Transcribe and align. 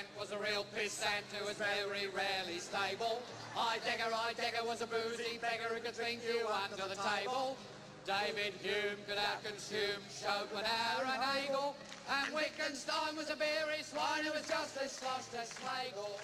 Grant 0.00 0.18
was 0.18 0.32
a 0.32 0.38
real 0.38 0.64
pissant 0.76 1.28
who 1.36 1.44
was 1.44 1.56
very 1.56 2.08
rarely 2.08 2.58
stable. 2.58 3.20
Heidegger, 3.54 4.10
Heidegger 4.10 4.64
was 4.66 4.80
a 4.80 4.86
boozy 4.86 5.38
beggar 5.42 5.74
who 5.74 5.80
could 5.80 5.94
drink 5.94 6.20
you 6.26 6.46
under 6.48 6.88
the 6.88 6.96
table. 6.96 7.56
David 8.06 8.54
Hume 8.62 8.96
could 9.06 9.18
outconsume 9.18 10.00
Schopenhauer 10.08 11.04
and 11.04 11.22
Hegel. 11.22 11.76
And 12.08 12.34
Wittgenstein 12.34 13.14
was 13.14 13.28
a 13.28 13.36
beery 13.36 13.82
swine 13.82 14.24
who 14.24 14.32
was 14.32 14.48
just 14.48 14.78
as 14.82 14.92
sloshed 14.92 15.34
as 15.38 15.52
Schlegel. 15.60 16.18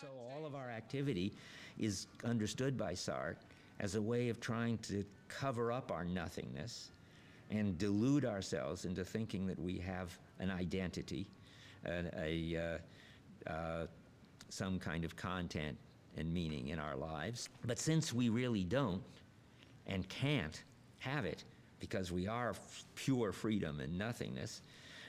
So 0.00 0.06
all 0.32 0.46
of 0.46 0.54
our 0.54 0.70
activity 0.70 1.32
is 1.80 2.06
understood 2.24 2.78
by 2.78 2.92
Sartre 2.92 3.36
as 3.80 3.96
a 3.96 4.02
way 4.02 4.28
of 4.28 4.40
trying 4.40 4.78
to 4.78 5.04
cover 5.26 5.72
up 5.72 5.90
our 5.90 6.04
nothingness 6.04 6.91
and 7.52 7.76
delude 7.76 8.24
ourselves 8.24 8.86
into 8.86 9.04
thinking 9.04 9.46
that 9.46 9.58
we 9.58 9.78
have 9.78 10.18
an 10.38 10.50
identity, 10.50 11.28
a, 11.84 12.04
a 12.18 12.80
uh, 13.46 13.50
uh, 13.50 13.86
some 14.48 14.78
kind 14.78 15.04
of 15.04 15.16
content 15.16 15.76
and 16.16 16.32
meaning 16.32 16.68
in 16.68 16.78
our 16.78 16.96
lives. 16.96 17.48
But 17.66 17.78
since 17.78 18.12
we 18.12 18.30
really 18.30 18.64
don't 18.64 19.02
and 19.86 20.08
can't 20.08 20.62
have 20.98 21.24
it 21.24 21.44
because 21.78 22.10
we 22.10 22.26
are 22.26 22.54
pure 22.94 23.32
freedom 23.32 23.80
and 23.80 23.98
nothingness, 23.98 24.62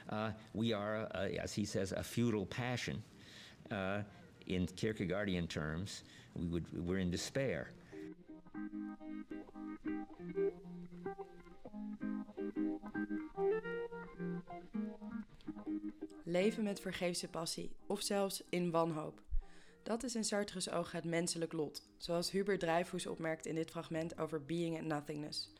uh, 0.09 0.31
we 0.53 0.73
are, 0.73 1.07
uh, 1.15 1.29
as 1.41 1.53
he 1.53 1.65
says, 1.65 1.93
a 1.93 2.03
feudal 2.03 2.45
passion. 2.45 3.01
Uh, 3.71 4.01
in 4.47 4.67
Kierkegaardian 4.67 5.47
terms, 5.47 6.03
we 6.35 6.47
would, 6.47 6.65
we're 6.85 6.97
in 6.97 7.09
despair. 7.09 7.69
Leven 16.23 16.63
met 16.63 16.79
vergeefse 16.79 17.29
passie 17.29 17.71
of 17.87 18.01
zelfs 18.01 18.43
in 18.49 18.71
wanhoop. 18.71 19.21
Dat 19.83 20.03
is 20.03 20.15
in 20.15 20.23
Sartre's 20.23 20.69
ogen 20.69 20.95
het 20.95 21.05
menselijk 21.05 21.53
lot, 21.53 21.81
zoals 21.97 22.31
Hubert 22.31 22.59
Dreyfus 22.59 23.07
opmerkt 23.07 23.45
in 23.45 23.55
dit 23.55 23.71
fragment 23.71 24.17
over 24.17 24.45
being 24.45 24.77
and 24.77 24.87
nothingness. 24.87 25.53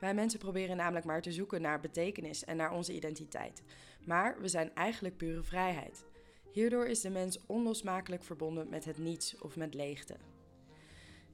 Wij 0.00 0.14
mensen 0.14 0.38
proberen 0.38 0.76
namelijk 0.76 1.04
maar 1.04 1.22
te 1.22 1.32
zoeken 1.32 1.62
naar 1.62 1.80
betekenis 1.80 2.44
en 2.44 2.56
naar 2.56 2.72
onze 2.72 2.94
identiteit. 2.94 3.62
Maar 4.04 4.40
we 4.40 4.48
zijn 4.48 4.74
eigenlijk 4.74 5.16
pure 5.16 5.42
vrijheid. 5.42 6.04
Hierdoor 6.52 6.86
is 6.86 7.00
de 7.00 7.10
mens 7.10 7.38
onlosmakelijk 7.46 8.22
verbonden 8.22 8.68
met 8.68 8.84
het 8.84 8.98
niets 8.98 9.38
of 9.38 9.56
met 9.56 9.74
leegte. 9.74 10.16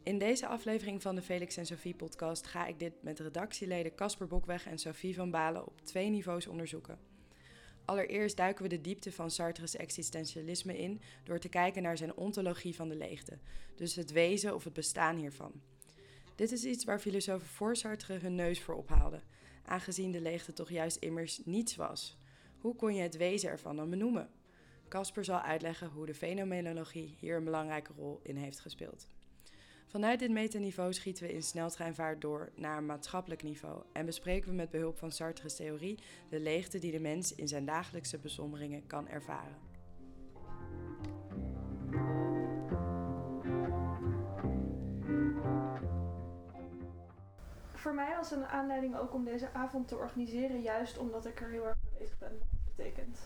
In 0.02 0.18
deze 0.18 0.46
aflevering 0.46 1.02
van 1.02 1.14
de 1.14 1.22
Felix 1.22 1.56
en 1.56 1.66
Sophie 1.66 1.94
podcast 1.94 2.46
ga 2.46 2.66
ik 2.66 2.78
dit 2.78 3.02
met 3.02 3.18
redactieleden 3.18 3.94
Casper 3.94 4.26
Bokweg 4.26 4.66
en 4.66 4.78
Sophie 4.78 5.14
van 5.14 5.30
Balen 5.30 5.66
op 5.66 5.80
twee 5.80 6.08
niveaus 6.10 6.46
onderzoeken. 6.46 6.98
Allereerst 7.84 8.36
duiken 8.36 8.62
we 8.62 8.68
de 8.68 8.80
diepte 8.80 9.12
van 9.12 9.30
Sartre's 9.30 9.76
existentialisme 9.76 10.78
in 10.78 11.00
door 11.24 11.38
te 11.38 11.48
kijken 11.48 11.82
naar 11.82 11.96
zijn 11.96 12.16
ontologie 12.16 12.74
van 12.74 12.88
de 12.88 12.96
leegte, 12.96 13.38
dus 13.76 13.94
het 13.94 14.12
wezen 14.12 14.54
of 14.54 14.64
het 14.64 14.72
bestaan 14.72 15.16
hiervan. 15.16 15.52
Dit 16.34 16.52
is 16.52 16.64
iets 16.64 16.84
waar 16.84 17.00
filosofen 17.00 17.48
voor 17.48 17.76
Sartre 17.76 18.18
hun 18.18 18.34
neus 18.34 18.60
voor 18.60 18.74
ophaalden, 18.74 19.22
aangezien 19.64 20.12
de 20.12 20.20
leegte 20.20 20.52
toch 20.52 20.70
juist 20.70 20.96
immers 20.96 21.40
niets 21.44 21.76
was. 21.76 22.18
Hoe 22.58 22.76
kon 22.76 22.94
je 22.94 23.02
het 23.02 23.16
wezen 23.16 23.50
ervan 23.50 23.76
dan 23.76 23.90
benoemen? 23.90 24.30
Casper 24.88 25.24
zal 25.24 25.40
uitleggen 25.40 25.88
hoe 25.88 26.06
de 26.06 26.14
fenomenologie 26.14 27.16
hier 27.18 27.36
een 27.36 27.44
belangrijke 27.44 27.92
rol 27.96 28.20
in 28.22 28.36
heeft 28.36 28.60
gespeeld. 28.60 29.08
Vanuit 29.90 30.18
dit 30.18 30.30
metaniveau 30.30 30.92
schieten 30.92 31.26
we 31.26 31.32
in 31.32 31.42
sneltreinvaart 31.42 32.20
door 32.20 32.50
naar 32.54 32.76
een 32.76 32.86
maatschappelijk 32.86 33.42
niveau 33.42 33.82
en 33.92 34.06
bespreken 34.06 34.48
we 34.48 34.54
met 34.54 34.70
behulp 34.70 34.98
van 34.98 35.10
Sartre's 35.12 35.56
theorie 35.56 35.98
de 36.28 36.40
leegte 36.40 36.78
die 36.78 36.92
de 36.92 37.00
mens 37.00 37.34
in 37.34 37.48
zijn 37.48 37.64
dagelijkse 37.64 38.18
besommeringen 38.18 38.86
kan 38.86 39.08
ervaren. 39.08 39.56
Voor 47.72 47.94
mij 47.94 48.16
was 48.16 48.30
een 48.30 48.46
aanleiding 48.46 48.96
ook 48.96 49.14
om 49.14 49.24
deze 49.24 49.52
avond 49.52 49.88
te 49.88 49.96
organiseren, 49.96 50.62
juist 50.62 50.98
omdat 50.98 51.26
ik 51.26 51.40
er 51.40 51.50
heel 51.50 51.66
erg 51.66 51.76
mee 51.82 51.98
bezig 51.98 52.18
ben 52.18 52.38
wat 52.38 52.76
betekent. 52.76 53.18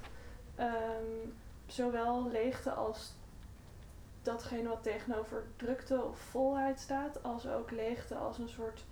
Ehm, 0.54 1.28
zowel 1.66 2.28
leegte 2.30 2.70
als 2.70 3.14
datgene 4.24 4.68
wat 4.68 4.82
tegenover 4.82 5.42
drukte 5.56 6.02
of 6.04 6.18
volheid 6.18 6.80
staat, 6.80 7.22
als 7.22 7.46
ook 7.48 7.70
leegte 7.70 8.14
als 8.14 8.38
een 8.38 8.48
soort 8.48 8.84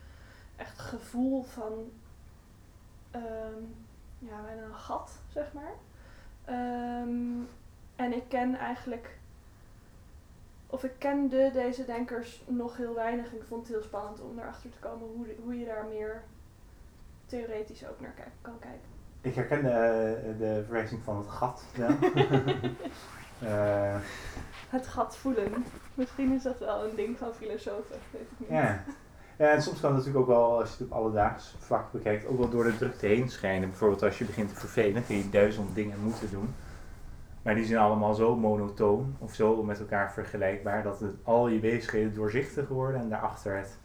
echt 0.57 0.79
gevoel 0.79 1.43
van 1.43 1.91
ehm, 3.11 3.63
ja, 4.19 4.41
bijna 4.45 4.63
een 4.63 4.75
gat, 4.75 5.19
zeg 5.29 5.53
maar. 5.53 5.73
Ehm, 6.45 7.41
en 7.97 8.13
ik 8.13 8.25
ken 8.29 8.55
eigenlijk, 8.59 9.19
of 10.67 10.85
ik 10.85 10.93
kende 10.99 11.51
deze 11.53 11.85
denkers 11.85 12.43
nog 12.47 12.77
heel 12.77 12.95
weinig 12.95 13.31
en 13.31 13.37
ik 13.37 13.45
vond 13.49 13.63
het 13.67 13.73
heel 13.77 13.83
spannend 13.85 14.21
om 14.21 14.39
erachter 14.39 14.71
te 14.71 14.79
komen 14.79 15.09
hoe, 15.09 15.27
de- 15.27 15.37
hoe 15.43 15.59
je 15.59 15.65
daar 15.65 15.85
meer 15.85 16.23
theoretisch 17.27 17.87
ook 17.89 18.01
naar 18.01 18.15
kan 18.41 18.59
kijken. 18.59 18.91
Ik 19.21 19.35
herken 19.35 19.63
de, 19.63 20.35
de 20.39 20.63
verwijzing 20.65 21.03
van 21.03 21.17
het 21.17 21.29
gat 21.29 21.65
wel. 21.77 21.89
Eh, 23.43 23.95
Het 24.69 24.87
gat 24.87 25.17
voelen. 25.17 25.65
Misschien 25.95 26.33
is 26.33 26.43
dat 26.43 26.59
wel 26.59 26.85
een 26.85 26.97
ding 26.97 27.19
van 27.19 27.33
filosofen, 27.35 27.97
weet 28.11 28.23
ik 28.23 28.39
niet. 28.39 28.49
ja. 28.49 28.85
ja, 29.39 29.49
en 29.51 29.63
soms 29.63 29.81
kan 29.81 29.95
het 29.95 29.99
natuurlijk 30.05 30.31
ook 30.31 30.37
wel, 30.37 30.59
als 30.59 30.69
je 30.71 30.77
het 30.85 30.93
op 30.93 30.99
alledaags 30.99 31.55
vlak 31.59 31.93
bekijkt, 31.93 32.27
ook 32.27 32.39
wel 32.39 32.49
door 32.49 32.65
de 32.65 32.77
drukte 32.77 33.07
heen 33.07 33.29
schijnen. 33.29 33.69
Bijvoorbeeld 33.69 34.03
als 34.03 34.19
je 34.19 34.25
begint 34.25 34.49
te 34.49 34.55
vervelen, 34.55 35.07
kun 35.07 35.17
je 35.17 35.31
duizend 35.31 35.75
dingen 35.75 35.99
moeten 36.03 36.31
doen. 36.31 36.55
Maar 37.43 37.55
die 37.55 37.65
zijn 37.65 37.79
allemaal 37.81 38.15
zo 38.15 38.37
monotoon 38.37 39.17
of 39.19 39.35
zo 39.35 39.63
met 39.63 39.81
elkaar 39.81 40.13
vergelijkbaar 40.13 40.83
dat 40.83 41.01
het, 41.01 41.15
al 41.23 41.49
je 41.49 41.59
bezigheden 41.61 42.15
doorzichtig 42.15 42.69
worden 42.69 43.01
en 43.01 43.09
daarachter 43.09 43.57
het 43.57 43.79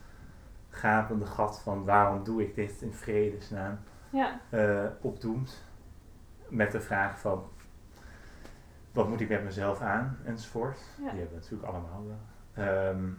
gapende 0.70 1.26
gat 1.26 1.60
van 1.64 1.86
waarom 1.86 2.24
doe 2.24 2.42
ik 2.42 2.56
dit 2.56 2.82
in 2.82 2.94
vredesnaam 2.94 3.80
Ja, 4.10 4.40
eh 4.50 4.84
opdoemt. 5.02 5.64
Met 6.48 6.72
de 6.72 6.82
vraag 6.82 7.20
van 7.20 7.44
wat 8.92 9.10
moet 9.10 9.22
ik 9.22 9.30
met 9.30 9.44
mezelf 9.44 9.82
aan 9.82 10.18
enzovoort. 10.26 10.78
Ja. 10.78 11.10
Die 11.10 11.20
hebben 11.20 11.38
we 11.38 11.42
natuurlijk 11.42 11.70
allemaal 11.70 12.06
wel. 12.08 12.66
Ehm, 12.66 13.10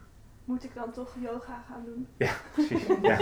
moet 0.45 0.65
ik 0.65 0.75
dan 0.75 0.91
toch 0.91 1.15
yoga 1.21 1.63
gaan 1.69 1.85
doen? 1.85 2.09
ja, 2.27 2.33
precies. 2.53 2.87
ja, 3.03 3.19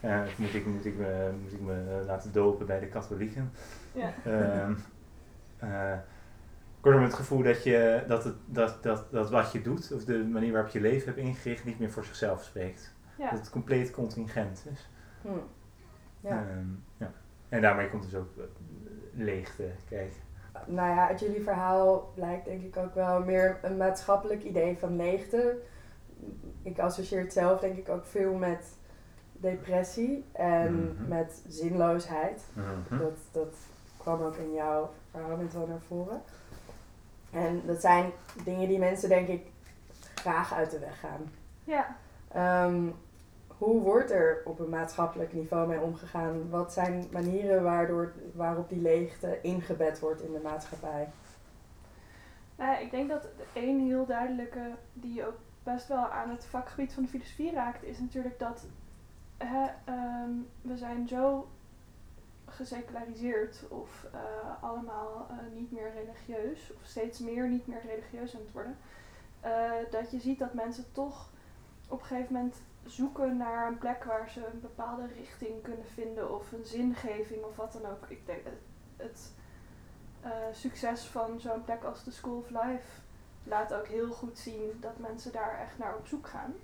ja. 0.00 0.26
Moet, 0.36 0.54
ik, 0.54 0.66
moet, 0.66 0.84
ik 0.84 0.96
me, 0.96 1.30
moet 1.42 1.52
ik 1.52 1.60
me 1.60 2.02
laten 2.06 2.32
dopen 2.32 2.66
bij 2.66 2.80
de 2.80 2.88
katholieken? 2.88 3.52
Ja. 3.92 4.12
Ehm 4.24 4.72
eh, 5.60 5.98
kortom, 6.80 7.02
het 7.02 7.14
gevoel 7.14 7.42
dat, 7.42 7.64
je, 7.64 8.04
dat, 8.06 8.24
het, 8.24 8.34
dat, 8.46 8.82
dat, 8.82 9.06
dat 9.10 9.30
wat 9.30 9.52
je 9.52 9.60
doet, 9.60 9.92
of 9.92 10.04
de 10.04 10.24
manier 10.24 10.52
waarop 10.52 10.70
je 10.70 10.80
leven 10.80 11.06
hebt 11.06 11.18
ingericht, 11.18 11.64
niet 11.64 11.78
meer 11.78 11.90
voor 11.90 12.04
zichzelf 12.04 12.44
spreekt. 12.44 12.94
Ja. 13.18 13.30
Dat 13.30 13.38
het 13.38 13.50
compleet 13.50 13.90
contingent 13.90 14.66
is. 14.72 14.88
Hm. 15.22 15.28
Ja. 16.20 16.30
Ehm, 16.30 16.66
ja. 16.96 17.12
En 17.48 17.60
daarmee 17.60 17.90
komt 17.90 18.02
dus 18.02 18.14
ook 18.14 18.36
eh, 18.36 18.44
leegte 19.12 19.70
kijken. 19.88 20.20
Nou 20.66 20.88
ja, 20.94 21.08
uit 21.08 21.20
jullie 21.20 21.42
verhaal 21.42 22.10
blijkt 22.14 22.44
denk 22.44 22.62
ik 22.62 22.76
ook 22.76 22.94
wel 22.94 23.20
meer 23.24 23.58
een 23.62 23.76
maatschappelijk 23.76 24.42
idee 24.44 24.76
van 24.78 24.96
leegte. 24.96 25.56
Ik 26.62 26.78
associeer 26.78 27.20
het 27.20 27.32
zelf 27.32 27.60
denk 27.60 27.76
ik 27.76 27.88
ook 27.88 28.04
veel 28.06 28.34
met 28.34 28.66
depressie 29.32 30.24
en 30.32 30.74
Mhm. 30.98 31.08
met 31.08 31.42
zinloosheid. 31.48 32.42
Mhm. 32.52 32.98
Dat, 32.98 33.16
dat 33.32 33.54
kwam 33.96 34.22
ook 34.22 34.36
in 34.36 34.52
jouw 34.54 34.90
verhaal 35.10 35.36
net 35.36 35.52
wel 35.52 35.66
naar 35.66 35.80
voren. 35.86 36.22
En 37.32 37.62
dat 37.66 37.80
zijn 37.80 38.10
dingen 38.44 38.68
die 38.68 38.78
mensen 38.78 39.08
denk 39.08 39.28
ik 39.28 39.46
graag 40.14 40.52
uit 40.54 40.70
de 40.70 40.78
weg 40.78 41.00
gaan. 41.00 41.32
Ja. 41.64 41.96
Ehm, 42.32 42.82
hoe 43.60 43.80
wordt 43.80 44.10
er 44.10 44.42
op 44.44 44.58
een 44.58 44.68
maatschappelijk 44.68 45.32
niveau 45.32 45.68
mee 45.68 45.80
omgegaan? 45.80 46.50
Wat 46.50 46.72
zijn 46.72 47.08
manieren 47.12 47.62
waardoor, 47.62 48.12
waarop 48.34 48.68
die 48.68 48.80
leegte 48.80 49.38
ingebed 49.42 49.98
wordt 49.98 50.22
in 50.22 50.32
de 50.32 50.40
maatschappij? 50.42 51.08
Ja, 52.58 52.78
ik 52.78 52.90
denk 52.90 53.08
dat 53.08 53.28
één 53.52 53.80
heel 53.80 54.06
duidelijke, 54.06 54.70
die 54.92 55.26
ook 55.26 55.38
best 55.62 55.88
wel 55.88 56.06
aan 56.06 56.30
het 56.30 56.44
vakgebied 56.44 56.92
van 56.92 57.02
de 57.02 57.08
filosofie 57.08 57.52
raakt, 57.52 57.84
is 57.84 57.98
natuurlijk 57.98 58.38
dat 58.38 58.66
ehm, 59.36 60.30
we 60.62 60.76
zijn 60.76 61.08
zo 61.08 61.48
geseculariseerd 62.44 63.64
of 63.68 64.06
eh, 64.12 64.62
allemaal 64.62 65.26
eh, 65.30 65.36
niet 65.54 65.72
meer 65.72 65.92
religieus, 65.92 66.72
of 66.76 66.84
steeds 66.84 67.18
meer 67.18 67.48
niet 67.48 67.66
meer 67.66 67.82
religieus 67.86 68.34
aan 68.34 68.40
het 68.40 68.52
worden, 68.52 68.76
eh, 69.40 69.70
dat 69.90 70.10
je 70.10 70.20
ziet 70.20 70.38
dat 70.38 70.54
mensen 70.54 70.84
toch 70.92 71.30
op 71.88 72.00
een 72.00 72.06
gegeven 72.06 72.32
moment 72.32 72.56
zoeken 72.84 73.36
naar 73.36 73.66
een 73.66 73.78
plek 73.78 74.04
waar 74.04 74.30
ze 74.30 74.46
een 74.46 74.60
bepaalde 74.60 75.06
richting 75.06 75.62
kunnen 75.62 75.86
vinden 75.86 76.34
of 76.34 76.52
een 76.52 76.64
zingeving 76.64 77.44
of 77.44 77.56
wat 77.56 77.72
dan 77.72 77.86
ook. 77.90 78.04
Ik 78.08 78.26
denk 78.26 78.44
het, 78.44 78.60
het 78.96 79.32
eh, 80.20 80.30
succes 80.52 81.04
van 81.04 81.40
zo'n 81.40 81.64
plek 81.64 81.84
als 81.84 82.04
de 82.04 82.10
School 82.10 82.36
of 82.36 82.50
Life 82.50 83.00
laat 83.44 83.74
ook 83.74 83.86
heel 83.86 84.10
goed 84.10 84.38
zien 84.38 84.78
dat 84.80 84.98
mensen 84.98 85.32
daar 85.32 85.58
echt 85.58 85.78
naar 85.78 85.96
op 85.96 86.06
zoek 86.06 86.26
gaan. 86.26 86.54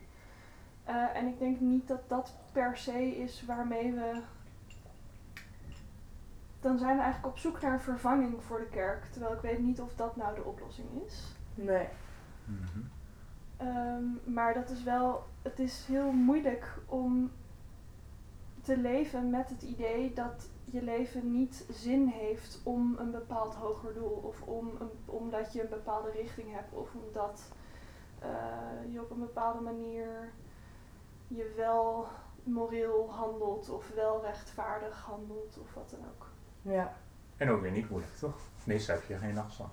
Eh, 0.84 1.16
en 1.16 1.26
ik 1.26 1.38
denk 1.38 1.60
niet 1.60 1.88
dat 1.88 2.08
dat 2.08 2.32
per 2.52 2.76
se 2.76 3.16
is 3.16 3.44
waarmee 3.44 3.92
we 3.92 4.22
dan 6.60 6.78
zijn 6.78 6.96
we 6.96 7.02
eigenlijk 7.02 7.34
op 7.34 7.38
zoek 7.38 7.60
naar 7.60 7.72
een 7.72 7.80
vervanging 7.80 8.42
voor 8.42 8.58
de 8.58 8.68
kerk. 8.68 9.04
Terwijl 9.10 9.34
ik 9.34 9.40
weet 9.40 9.58
niet 9.58 9.80
of 9.80 9.94
dat 9.94 10.16
nou 10.16 10.34
de 10.34 10.44
oplossing 10.44 10.88
is. 11.06 11.22
Nee. 11.54 11.88
Mhm. 12.44 12.80
Ehm, 13.56 14.04
maar 14.24 14.54
dat 14.54 14.70
is 14.70 14.82
wel, 14.82 15.24
het 15.42 15.58
is 15.58 15.84
heel 15.86 16.12
moeilijk 16.12 16.78
om 16.86 17.30
te 18.62 18.76
leven 18.76 19.30
met 19.30 19.48
het 19.48 19.62
idee 19.62 20.12
dat 20.12 20.48
je 20.64 20.82
leven 20.82 21.32
niet 21.32 21.66
zin 21.70 22.06
heeft 22.06 22.60
om 22.62 22.96
een 22.98 23.10
bepaald 23.10 23.54
hoger 23.54 23.94
doel. 23.94 24.20
Of 24.22 24.42
om 24.42 24.70
een, 24.78 24.90
omdat 25.04 25.52
je 25.52 25.62
een 25.62 25.68
bepaalde 25.68 26.10
richting 26.10 26.52
hebt. 26.52 26.72
Of 26.72 26.88
omdat 26.94 27.52
eh, 28.18 28.92
je 28.92 29.00
op 29.00 29.10
een 29.10 29.18
bepaalde 29.18 29.60
manier 29.60 30.32
je 31.28 31.52
wel 31.56 32.06
moreel 32.42 33.10
handelt. 33.10 33.70
Of 33.70 33.88
wel 33.94 34.22
rechtvaardig 34.22 35.00
handelt. 35.00 35.58
Of 35.62 35.74
wat 35.74 35.90
dan 35.90 36.00
ook. 36.00 36.26
Ja. 36.62 36.96
En 37.36 37.50
ook 37.50 37.60
weer 37.60 37.70
niet 37.70 37.90
moeilijk, 37.90 38.14
toch? 38.14 38.36
Meestal 38.64 38.94
heb 38.94 39.04
je 39.04 39.16
geen 39.16 39.34
last 39.34 39.56
van. 39.56 39.70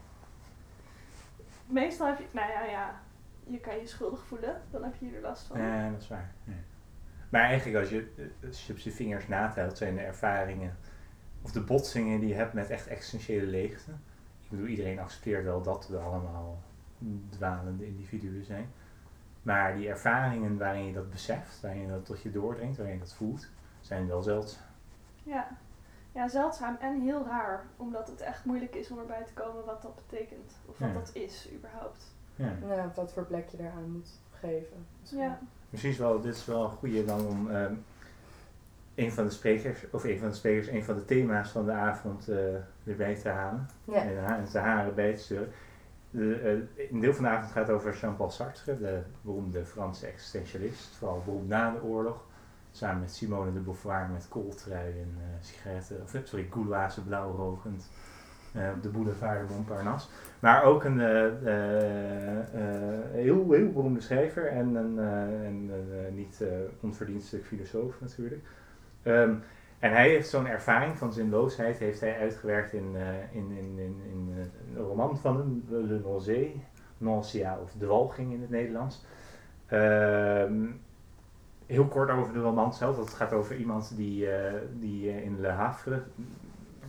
Meestal 1.66 2.08
heb 2.08 2.20
je, 2.20 2.26
nou 2.32 2.52
ja, 2.52 2.64
ja, 2.64 3.02
je 3.48 3.60
kan 3.60 3.78
je 3.78 3.88
schuldig 3.88 4.24
voelen. 4.26 4.62
Dan 4.72 4.84
heb 4.84 4.96
je 5.00 5.12
er 5.16 5.22
last 5.22 5.48
van. 5.48 5.62
Ja, 5.62 5.90
dat 5.90 6.02
is 6.02 6.08
waar. 6.08 6.34
Ja. 6.44 6.54
Maar 7.30 7.42
eigenlijk 7.42 7.78
als 7.80 7.90
je, 7.90 8.30
als 8.48 8.68
je 8.68 8.74
op 8.74 8.80
je 8.80 8.92
vingers 8.92 9.28
natelt, 9.28 9.78
zijn 9.78 9.96
de 9.96 10.02
ervaringen 10.02 10.78
of 11.42 11.52
de 11.52 11.62
botsingen 11.62 12.20
die 12.20 12.30
je 12.30 12.36
hebt 12.36 12.54
met 12.54 12.70
echt 12.70 12.88
essentiële 12.88 13.46
leegte. 13.46 13.92
Ik 14.42 14.50
bedoel, 14.50 14.66
iedereen 14.66 15.00
accepteert 15.00 15.44
wel 15.44 15.62
dat 15.62 15.88
we 15.88 15.98
allemaal 15.98 16.62
dwalende 17.30 17.86
individuen 17.86 18.44
zijn. 18.44 18.72
Maar 19.42 19.76
die 19.76 19.88
ervaringen 19.90 20.58
waarin 20.58 20.86
je 20.86 20.94
dat 20.94 21.10
beseft, 21.10 21.62
waarin 21.62 21.82
je 21.82 21.88
dat 21.88 22.06
tot 22.06 22.22
je 22.22 22.32
doordringt, 22.32 22.78
waarin 22.78 22.96
je 22.96 23.02
dat 23.02 23.14
voelt, 23.14 23.50
zijn 23.82 24.08
wel 24.08 24.22
zeldzaam. 24.22 24.66
Ja. 25.24 25.48
ja, 26.12 26.28
zeldzaam 26.28 26.78
en 26.80 27.02
heel 27.02 27.26
raar. 27.26 27.66
Omdat 27.78 28.08
het 28.08 28.22
echt 28.22 28.46
moeilijk 28.46 28.76
is 28.76 28.92
om 28.92 29.00
erbij 29.00 29.24
te 29.24 29.34
komen 29.34 29.66
wat 29.66 29.82
dat 29.82 29.96
betekent. 29.96 30.54
Of 30.66 30.78
wat 30.78 30.88
Ja. 30.88 30.94
dat 30.94 31.10
is, 31.14 31.50
überhaupt. 31.54 32.13
Ja. 32.36 32.54
Ja, 32.68 32.92
wat 32.96 33.14
voor 33.14 33.26
plek 33.26 33.50
je 33.50 33.58
eraan 33.60 33.92
moet 33.92 34.10
geven. 34.32 34.86
misschien. 35.00 35.20
Ja. 35.20 35.40
Is 35.70 35.98
wel, 35.98 36.22
dit 36.22 36.36
is 36.36 36.46
wel 36.46 36.64
een 36.64 36.70
goede 36.70 37.06
dan 37.06 37.28
om 37.28 37.52
ehm, 37.52 37.74
een 38.96 39.12
van 39.12 39.24
de 39.24 39.32
sprekers, 39.32 39.90
of 39.92 40.04
een 40.04 40.20
van 40.20 40.30
de 40.30 40.36
sprekers, 40.36 40.68
een 40.68 40.84
van 40.84 40.96
de 40.96 41.06
thema's 41.06 41.50
van 41.50 41.66
de 41.66 41.72
avond 41.72 42.30
eh, 42.30 42.38
erbij 42.84 43.16
te 43.16 43.30
halen. 43.30 43.70
Ja. 43.84 44.04
En 44.38 44.46
de 44.52 44.58
haren 44.58 44.96
bij 44.96 45.14
te 45.16 45.22
sturen. 45.22 45.50
De, 46.10 46.36
eh, 46.36 46.90
een 46.92 47.00
deel 47.00 47.14
van 47.14 47.24
de 47.24 47.30
avond 47.30 47.52
gaat 47.52 47.70
over 47.70 47.98
Jean-Paul 47.98 48.30
Sartre, 48.30 48.78
de 48.78 49.02
beroemde 49.22 49.66
Franse 49.66 50.08
existentialist, 50.08 50.96
vooral 50.96 51.22
beroemd 51.26 51.48
na 51.48 51.72
de 51.72 51.84
oorlog. 51.84 52.24
Samen 52.72 53.00
met 53.00 53.12
Simone 53.12 53.54
de 53.54 53.60
Beauvoir 53.60 54.10
met 54.10 54.28
kooltrui 54.30 54.92
en 55.00 55.18
eh, 55.18 55.46
sigaretten, 55.46 56.02
of 56.02 56.16
sorry, 56.24 56.50
blauw 57.06 57.36
rokend 57.36 57.90
eh, 57.92 58.13
op 58.76 58.84
de 58.84 58.90
boulevard 58.90 59.48
de 59.48 59.54
Montparnasse. 59.54 60.08
Maar 60.40 60.64
ook 60.64 60.84
een 60.84 61.02
eh, 61.02 61.26
eh, 61.26 62.40
eh, 62.40 63.00
heel, 63.12 63.52
heel 63.52 63.72
beroemde 63.72 64.02
schrijver 64.02 64.48
en 64.48 64.76
een, 64.76 65.00
eh, 65.00 65.46
en 65.46 65.70
eh, 65.72 66.14
niet 66.14 66.42
eh, 66.42 66.48
onverdienstelijk 66.80 67.46
filosoof 67.46 68.02
natuurlijk. 68.02 68.42
Ehm, 69.04 69.34
en 69.80 69.92
hij 69.92 70.10
heeft 70.10 70.30
zo'n 70.30 70.48
ervaring 70.48 70.98
van 70.98 71.14
zinloosheid 71.14 71.78
heeft 71.78 72.00
hij 72.00 72.20
uitgewerkt 72.20 72.74
in, 72.74 72.96
eh, 72.96 73.36
in, 73.36 73.52
in, 73.52 73.80
in, 74.12 74.34
eh, 74.38 74.78
een 74.78 74.84
roman 74.84 75.18
van 75.18 75.38
hem, 75.38 75.64
Le 75.88 76.00
Nausée, 76.00 76.64
Nausea 76.98 77.58
of 77.62 77.72
Dwalging 77.78 78.34
in 78.34 78.42
het 78.42 78.50
Nederlands. 78.50 79.06
Ehm, 79.68 80.66
heel 81.66 81.86
kort 81.86 82.10
over 82.10 82.34
de 82.34 82.40
roman 82.40 82.74
zelf. 82.74 82.96
Dat 82.96 83.10
gaat 83.10 83.34
over 83.34 83.56
iemand 83.56 83.94
die, 83.96 84.30
eh, 84.30 84.54
die 84.80 85.10
eh, 85.10 85.24
in 85.24 85.40
Le 85.40 85.48
Havre, 85.48 86.02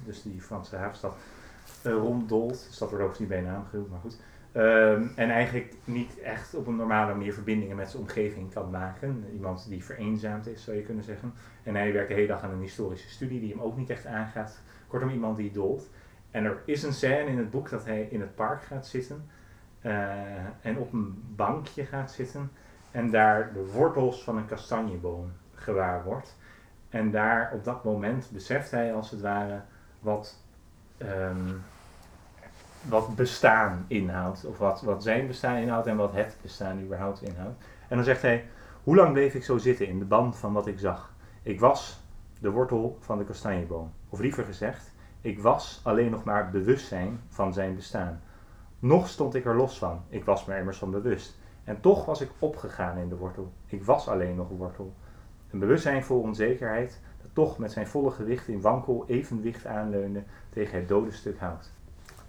dus 0.04 0.22
die 0.22 0.40
Franse 0.40 0.76
havenstad, 0.76 1.12
eh 1.12 1.43
ronddolt. 1.82 2.66
De 2.66 2.72
stad 2.72 2.90
wordt 2.90 3.04
overigens 3.04 3.18
niet 3.18 3.28
bij 3.28 3.40
naam 3.40 3.64
genoemd, 3.70 3.90
maar 3.90 4.00
goed. 4.00 4.20
Ehm, 4.52 5.06
en 5.16 5.30
eigenlijk 5.30 5.74
niet 5.84 6.20
echt 6.20 6.54
op 6.54 6.66
een 6.66 6.76
normale 6.76 7.14
manier 7.14 7.34
verbindingen 7.34 7.76
met 7.76 7.90
zijn 7.90 8.02
omgeving 8.02 8.52
kan 8.52 8.70
maken. 8.70 9.24
Iemand 9.32 9.68
die 9.68 9.84
vereenzaamd 9.84 10.46
is, 10.46 10.64
zou 10.64 10.76
je 10.76 10.82
kunnen 10.82 11.04
zeggen. 11.04 11.32
En 11.62 11.74
hij 11.74 11.92
werkt 11.92 12.08
de 12.08 12.14
hele 12.14 12.26
dag 12.26 12.42
aan 12.42 12.50
een 12.50 12.60
historische 12.60 13.08
studie 13.08 13.40
die 13.40 13.50
hem 13.50 13.60
ook 13.60 13.76
niet 13.76 13.90
echt 13.90 14.06
aangaat. 14.06 14.60
Kortom, 14.86 15.10
iemand 15.10 15.36
die 15.36 15.50
dolt. 15.50 15.90
En 16.30 16.44
er 16.44 16.62
is 16.64 16.82
een 16.82 16.92
scène 16.92 17.30
in 17.30 17.38
het 17.38 17.50
boek 17.50 17.68
dat 17.70 17.84
hij 17.84 18.02
in 18.10 18.20
het 18.20 18.34
park 18.34 18.62
gaat 18.62 18.86
zitten. 18.86 19.28
eh, 19.80 20.10
en 20.60 20.78
op 20.78 20.92
een 20.92 21.22
bankje 21.36 21.84
gaat 21.84 22.12
zitten. 22.12 22.50
En 22.90 23.10
daar 23.10 23.52
de 23.52 23.66
wortels 23.72 24.24
van 24.24 24.36
een 24.36 24.46
kastanjeboom 24.46 25.32
gewaar 25.54 26.04
wordt. 26.04 26.36
En 26.88 27.10
daar 27.10 27.52
op 27.54 27.64
dat 27.64 27.84
moment 27.84 28.30
beseft 28.32 28.70
hij 28.70 28.94
als 28.94 29.10
het 29.10 29.20
ware 29.20 29.60
wat, 30.00 30.43
ehm, 31.08 31.52
wat 32.88 33.16
bestaan 33.16 33.84
inhoudt. 33.88 34.44
Of 34.44 34.58
wat, 34.58 34.82
wat 34.82 35.02
zijn 35.02 35.26
bestaan 35.26 35.56
inhoudt 35.56 35.86
en 35.86 35.96
wat 35.96 36.12
het 36.12 36.36
bestaan 36.42 36.80
überhaupt 36.80 37.22
inhoudt. 37.22 37.58
En 37.88 37.96
dan 37.96 38.04
zegt 38.04 38.22
hij, 38.22 38.44
hoe 38.82 38.96
lang 38.96 39.12
bleef 39.12 39.34
ik 39.34 39.44
zo 39.44 39.58
zitten 39.58 39.86
in 39.86 39.98
de 39.98 40.04
band 40.04 40.36
van 40.36 40.52
wat 40.52 40.66
ik 40.66 40.78
zag? 40.78 41.12
Ik 41.42 41.60
was 41.60 42.02
de 42.40 42.50
wortel 42.50 42.98
van 43.00 43.18
de 43.18 43.24
kastanjeboom. 43.24 43.92
Of 44.08 44.18
liever 44.18 44.44
gezegd, 44.44 44.92
ik 45.20 45.38
was 45.38 45.80
alleen 45.82 46.10
nog 46.10 46.24
maar 46.24 46.50
bewustzijn 46.50 47.20
van 47.28 47.52
zijn 47.52 47.74
bestaan. 47.74 48.20
Nog 48.78 49.08
stond 49.08 49.34
ik 49.34 49.44
er 49.44 49.56
los 49.56 49.78
van, 49.78 50.02
ik 50.08 50.24
was 50.24 50.44
me 50.44 50.58
immers 50.58 50.78
van 50.78 50.90
bewust. 50.90 51.38
En 51.64 51.80
toch 51.80 52.04
was 52.04 52.20
ik 52.20 52.30
opgegaan 52.38 52.98
in 52.98 53.08
de 53.08 53.16
wortel. 53.16 53.52
Ik 53.66 53.84
was 53.84 54.08
alleen 54.08 54.36
nog 54.36 54.48
wortel. 54.48 54.94
Een 55.50 55.58
bewustzijn 55.58 56.04
vol 56.04 56.20
onzekerheid, 56.20 57.00
toch 57.34 57.58
met 57.58 57.72
zijn 57.72 57.86
volle 57.86 58.10
gewicht 58.10 58.48
in 58.48 58.60
wankel 58.60 59.04
evenwicht 59.08 59.66
aanleunde 59.66 60.22
tegen 60.50 60.78
het 60.78 60.88
dode 60.88 61.12
stuk 61.12 61.38
hout. 61.38 61.70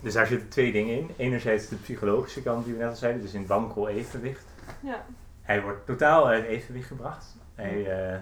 Dus 0.02 0.13
daar 0.13 0.28
zitten 0.28 0.50
twee 0.50 0.72
dingen 0.72 0.98
in. 0.98 1.10
Enerzijds 1.18 1.68
de 1.68 1.75
psychologische 1.75 2.42
kant 2.42 2.66
die 2.66 2.74
we 2.74 2.80
net 2.80 2.90
al 2.90 2.96
zeiden, 2.96 3.22
dus 3.22 3.34
in 3.34 3.48
wankel 3.48 3.88
evenwicht. 3.90 4.46
Ja, 4.80 5.06
Hij 5.42 5.62
wordt 5.62 5.86
totaal 5.86 6.28
uit 6.28 6.46
evenwicht 6.46 6.88
gebracht. 6.88 7.36
Hij, 7.56 7.92
eh, 7.92 8.19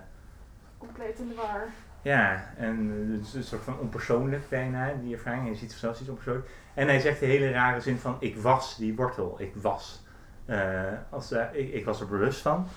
compleet 0.78 1.20
in 1.20 1.28
de 1.28 1.34
war. 1.34 1.68
ja, 2.02 2.54
en 2.58 2.90
het 3.12 3.28
is 3.28 3.34
een 3.34 3.44
soort 3.44 3.62
van 3.64 3.80
onpersoonlijk 3.80 4.50
bijna, 4.50 4.94
die 5.02 5.14
ervaring. 5.14 5.48
Je 5.48 5.56
ziet 5.56 5.72
zichzelf 5.72 6.00
iets 6.00 6.10
onpersoonlijk. 6.10 6.50
En 6.74 6.88
hij 6.88 7.00
zegt 7.00 7.20
de 7.20 7.26
hele 7.26 7.52
rare 7.52 7.82
zin 7.82 7.98
van, 7.98 8.16
ik 8.20 8.38
was 8.38 8.78
die 8.78 8.96
wortel, 8.96 9.36
ik 9.38 9.54
was. 9.56 10.04
Eh, 10.46 10.84
als, 11.10 11.32
eh, 11.32 11.46
ik, 11.52 11.74
ik 11.74 11.86
was 11.86 12.02
er 12.02 12.08
bewust 12.08 12.42
van. 12.42 12.68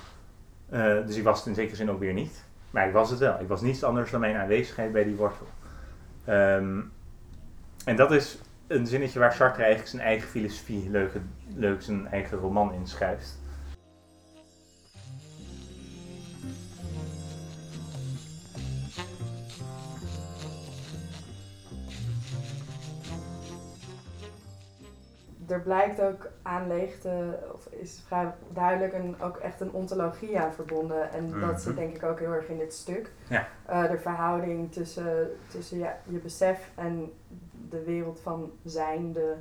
Dus 1.07 1.17
ik 1.17 1.25
was 1.25 1.39
het 1.39 1.47
in 1.47 1.55
zekere 1.55 1.77
zin 1.77 1.91
ook 1.91 1.99
weer 1.99 2.13
niet. 2.13 2.45
Maar 2.77 2.87
ik 2.87 2.93
was 2.93 3.11
het 3.11 3.19
wel. 3.19 3.41
Ik 3.41 3.49
was 3.49 3.61
niets 3.61 3.85
anders 3.85 4.11
dan 4.11 4.21
mijn 4.21 4.37
aanwezigheid 4.37 4.93
bij 4.93 5.05
die 5.05 5.15
wortel. 5.15 5.47
Ehm, 6.25 6.81
en 7.85 7.97
dat 7.97 8.13
is 8.13 8.39
een 8.67 8.87
zinnetje 8.87 9.19
waar 9.19 9.33
Sartre 9.33 9.63
eigenlijk 9.63 9.91
zijn 9.91 10.03
eigen 10.03 10.29
filosofie 10.29 10.91
leuk, 10.91 11.13
leuk 11.55 11.83
zijn 11.83 12.07
eigen 12.07 12.39
roman 12.39 12.73
in. 12.73 12.87
Er 25.49 25.61
blijkt 25.61 26.01
ook 26.03 26.29
aan 26.43 26.67
leegte, 26.69 27.39
of 27.55 27.67
is 27.71 28.03
vrij 28.07 28.35
duidelijk 28.53 28.93
een, 28.93 29.15
ook 29.21 29.37
echt 29.37 29.61
een 29.61 29.71
ontologie 29.73 30.39
aan 30.41 30.53
verbonden. 30.53 31.13
En 31.13 31.41
dat 31.41 31.61
zit 31.61 31.73
Mhm. 31.73 31.81
denk 31.81 31.97
ik 31.97 32.03
ook 32.03 32.19
heel 32.19 32.33
erg 32.33 32.49
in 32.49 32.59
dit 32.59 32.75
stuk. 32.75 33.11
Ja. 33.29 33.49
Eh, 33.67 33.91
de 33.91 33.99
verhouding 33.99 34.73
tussen, 34.73 35.31
tussen 35.49 35.79
ja, 35.79 35.99
je 36.09 36.19
besef 36.19 36.71
en 36.75 37.13
de 37.71 37.83
wereld 37.85 38.21
van 38.21 38.51
zijn, 38.65 39.13
de 39.13 39.35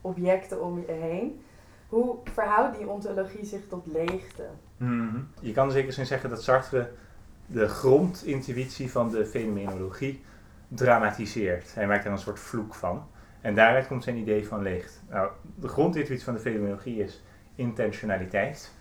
objecten 0.00 0.62
om 0.62 0.78
je 0.86 0.92
heen. 0.92 1.42
Hoe 1.88 2.16
verhoudt 2.24 2.78
die 2.78 2.88
ontologie 2.88 3.44
zich 3.44 3.60
tot 3.68 3.86
leegte? 3.86 4.46
Mhm. 4.76 5.16
Je 5.40 5.52
kan 5.52 5.70
zeker 5.70 5.92
zin 5.92 6.06
zeggen 6.06 6.30
dat 6.30 6.42
Sartre 6.42 6.90
de 7.46 7.68
grondintuïtie 7.68 8.90
van 8.90 9.10
de 9.10 9.26
fenomenologie 9.26 10.22
dramatiseert. 10.68 11.74
Hij 11.74 11.86
maakt 11.86 12.04
er 12.04 12.10
een 12.10 12.18
soort 12.18 12.38
vloek 12.38 12.74
van. 12.74 13.06
En 13.44 13.54
daaruit 13.54 13.86
komt 13.86 14.04
zijn 14.04 14.16
idee 14.16 14.46
van 14.46 14.62
leegte. 14.62 14.98
Nou, 15.08 15.30
de 15.54 15.68
grondintuïtie 15.68 16.24
van 16.24 16.34
de 16.34 16.40
fenomenologie 16.40 17.02
is 17.02 17.22
intentionaliteit. 17.54 18.72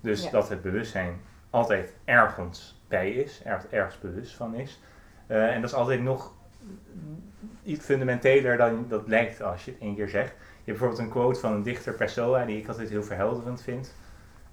Dus 0.00 0.24
Ja. 0.24 0.30
dat 0.30 0.48
het 0.48 0.62
bewustzijn 0.62 1.20
altijd 1.50 1.94
ergens 2.04 2.82
bij 2.88 3.10
is, 3.10 3.40
er, 3.44 3.66
ergens 3.70 3.98
bewust 3.98 4.34
van 4.34 4.54
is. 4.54 4.80
Eh, 5.26 5.54
en 5.54 5.60
dat 5.60 5.70
is 5.70 5.76
altijd 5.76 6.02
nog 6.02 6.34
iets 7.62 7.84
fundamenteler 7.84 8.56
dan 8.56 8.86
dat 8.88 9.08
lijkt 9.08 9.42
als 9.42 9.64
je 9.64 9.70
het 9.70 9.80
één 9.80 9.94
keer 9.94 10.08
zegt. 10.08 10.30
Je 10.30 10.36
hebt 10.54 10.64
bijvoorbeeld 10.64 10.98
een 11.00 11.08
quote 11.10 11.40
van 11.40 11.52
een 11.52 11.62
dichter 11.62 11.94
Pessoa, 11.94 12.44
die 12.44 12.58
ik 12.58 12.68
altijd 12.68 12.88
heel 12.88 13.02
verhelderend 13.02 13.62
vind. 13.62 13.94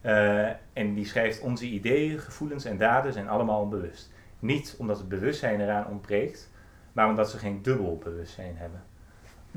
Eh, 0.02 0.48
en 0.74 0.94
die 0.94 1.06
schrijft: 1.06 1.40
Onze 1.42 1.66
ideeën, 1.66 2.20
gevoelens 2.20 2.66
en 2.66 2.78
daden 2.78 3.14
zijn 3.14 3.30
allemaal 3.30 3.62
onbewust. 3.62 4.12
Niet 4.40 4.76
omdat 4.78 4.98
het 4.98 5.10
bewustzijn 5.10 5.62
eraan 5.62 5.88
ontbreekt, 5.88 6.52
maar 6.94 7.08
omdat 7.10 7.30
ze 7.30 7.38
geen 7.38 7.62
dubbel 7.62 7.98
bewustzijn 7.98 8.58
hebben. 8.58 8.84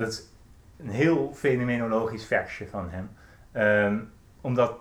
Dat 0.01 0.09
is 0.09 0.23
een 0.79 0.89
heel 0.89 1.33
fenomenologisch 1.35 2.25
versje 2.25 2.67
van 2.67 2.89
hem. 2.91 3.11
Ehm, 3.53 3.99
omdat 4.41 4.79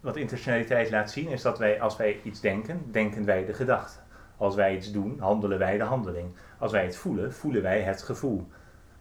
wat 0.00 0.16
intentionaliteit 0.16 0.90
laat 0.90 1.10
zien, 1.10 1.28
is 1.28 1.42
dat 1.42 1.58
wij, 1.58 1.80
als 1.80 1.96
wij 1.96 2.20
iets 2.22 2.40
denken, 2.40 2.82
denken 2.90 3.24
wij 3.24 3.44
de 3.44 3.54
gedachte. 3.54 3.98
Als 4.36 4.54
wij 4.54 4.76
iets 4.76 4.92
doen, 4.92 5.18
handelen 5.20 5.58
wij 5.58 5.78
de 5.78 5.84
handeling. 5.84 6.28
Als 6.58 6.72
wij 6.72 6.84
het 6.84 6.96
voelen, 6.96 7.32
voelen 7.32 7.62
wij 7.62 7.80
het 7.80 8.02
gevoel. 8.02 8.48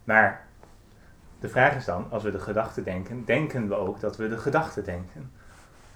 Maar 0.03 0.45
de 1.39 1.49
vraag 1.49 1.75
is 1.75 1.85
dan, 1.85 2.05
als 2.09 2.23
we 2.23 2.31
de 2.31 2.39
gedachte 2.39 2.83
denken, 2.83 3.25
denken 3.25 3.67
we 3.67 3.75
ook 3.75 3.99
dat 3.99 4.17
we 4.17 4.29
de 4.29 4.37
gedachte 4.37 4.81
denken. 4.81 5.31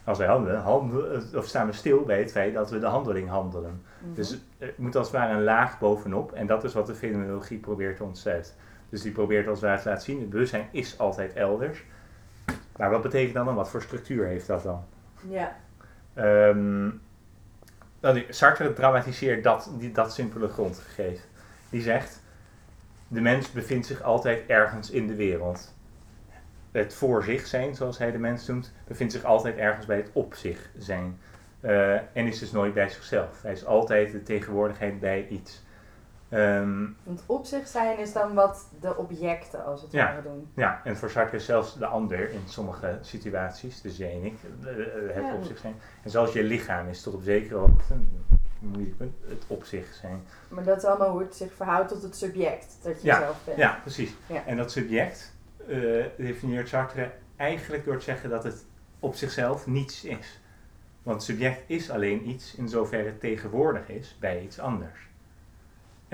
Als 0.03 0.17
wij 0.17 0.27
handelen, 0.27 0.61
handelen 0.61 1.37
of 1.37 1.45
staan 1.45 1.67
we 1.67 1.73
stil 1.73 2.03
bij 2.03 2.19
het 2.19 2.31
feit 2.31 2.53
dat 2.53 2.69
we 2.69 2.79
de 2.79 2.85
handeling 2.85 3.29
handelen. 3.29 3.81
Mhm. 3.99 4.13
Dus 4.13 4.37
er 4.57 4.73
moet 4.77 4.95
als 4.95 5.07
het 5.07 5.15
ware 5.15 5.33
een 5.33 5.43
laag 5.43 5.79
bovenop. 5.79 6.31
En 6.31 6.47
dat 6.47 6.63
is 6.63 6.73
wat 6.73 6.87
de 6.87 6.95
fenomenologie 6.95 7.59
probeert 7.59 7.97
te 7.97 8.03
ontsluiten. 8.03 8.53
Dus 8.89 9.01
die 9.01 9.11
probeert 9.11 9.47
als 9.47 9.59
het 9.61 9.69
ware 9.69 9.81
te 9.81 9.89
laten 9.89 10.03
zien, 10.03 10.19
het 10.19 10.29
bewustzijn 10.29 10.67
is 10.71 10.97
altijd 10.99 11.33
elders. 11.33 11.83
Maar 12.77 12.89
wat 12.89 13.01
betekent 13.01 13.33
dat 13.33 13.45
dan? 13.45 13.55
Wat 13.55 13.69
voor 13.69 13.81
structuur 13.81 14.25
heeft 14.25 14.47
dat 14.47 14.63
dan? 14.63 14.83
Ja. 15.29 15.55
Die- 18.13 18.25
Sartre 18.29 18.73
dramatiseert 18.73 19.43
dat, 19.43 19.71
die, 19.77 19.91
dat 19.91 20.13
simpele 20.13 20.47
grondgegeven. 20.47 21.23
Die 21.69 21.81
zegt, 21.81 22.21
de 23.07 23.21
mens 23.21 23.51
bevindt 23.51 23.85
zich 23.87 24.01
altijd 24.01 24.43
ergens 24.47 24.89
in 24.89 25.07
de 25.07 25.15
wereld. 25.15 25.73
Het 26.71 26.93
voor 26.93 27.23
zich 27.23 27.47
zijn, 27.47 27.75
zoals 27.75 27.97
hij 27.97 28.11
de 28.11 28.17
mens 28.17 28.47
noemt, 28.47 28.73
bevindt 28.87 29.13
zich 29.13 29.23
altijd 29.23 29.57
ergens 29.57 29.85
bij 29.85 29.97
het 29.97 30.09
op 30.13 30.33
zich 30.33 30.69
zijn. 30.77 31.19
Eh, 31.59 31.93
en 31.93 32.27
is 32.27 32.39
dus 32.39 32.51
nooit 32.51 32.73
bij 32.73 32.89
zichzelf. 32.89 33.41
Hij 33.41 33.51
is 33.51 33.65
altijd 33.65 34.11
de 34.11 34.23
tegenwoordigheid 34.23 34.99
bij 34.99 35.27
iets. 35.27 35.63
Ehm, 36.35 36.85
Want 37.03 37.23
op 37.25 37.45
zich 37.45 37.67
zijn 37.67 37.97
is 37.97 38.13
dan 38.13 38.33
wat 38.33 38.67
de 38.81 38.97
objecten 38.97 39.65
als 39.65 39.81
het 39.81 39.91
Ja. 39.91 40.05
ware 40.05 40.21
doen. 40.21 40.47
Ja, 40.55 40.81
en 40.83 40.97
voor 40.97 41.09
Sartre 41.09 41.35
is 41.37 41.45
zelfs 41.45 41.77
de 41.77 41.85
ander 41.85 42.29
in 42.29 42.41
sommige 42.45 42.97
situaties, 43.01 43.81
dus 43.81 43.97
jij 43.97 44.11
en 44.13 44.23
ik, 44.23 44.37
eh, 44.63 44.69
eh, 44.69 45.15
het 45.15 45.23
Ja. 45.25 45.33
op 45.35 45.43
zich 45.43 45.57
zijn. 45.57 45.75
En 46.03 46.09
zelfs 46.09 46.33
je 46.33 46.43
lichaam 46.43 46.87
is 46.87 47.01
tot 47.01 47.13
op 47.13 47.21
zekere 47.21 47.55
hoogte, 47.55 47.93
een 47.93 48.09
moeilijk 48.59 48.97
punt, 48.97 49.13
het 49.27 49.43
op 49.47 49.63
zich 49.63 49.93
zijn. 49.93 50.23
Maar 50.47 50.63
dat 50.63 50.77
is 50.77 50.83
allemaal 50.85 51.09
hoe 51.11 51.21
het 51.21 51.35
zich 51.35 51.53
verhoudt 51.53 51.89
tot 51.89 52.01
het 52.03 52.15
subject 52.15 52.77
dat 52.83 53.01
je 53.01 53.07
Ja, 53.07 53.19
zelf 53.19 53.37
bent. 53.45 53.57
Ja, 53.57 53.79
precies. 53.81 54.13
Ja. 54.27 54.45
En 54.45 54.57
dat 54.57 54.71
subject 54.71 55.33
eh, 55.67 56.05
definieert 56.17 56.67
Sartre 56.69 57.11
eigenlijk 57.35 57.85
door 57.85 57.97
te 57.97 58.03
zeggen 58.03 58.29
dat 58.29 58.43
het 58.43 58.65
op 58.99 59.15
zichzelf 59.15 59.67
niets 59.67 60.03
is. 60.03 60.39
Want 61.03 61.23
subject 61.23 61.61
is 61.67 61.89
alleen 61.89 62.29
iets 62.29 62.55
in 62.55 62.69
zoverre 62.69 63.05
het 63.05 63.19
tegenwoordig 63.19 63.89
is 63.89 64.17
bij 64.19 64.41
iets 64.41 64.59
anders. 64.59 64.99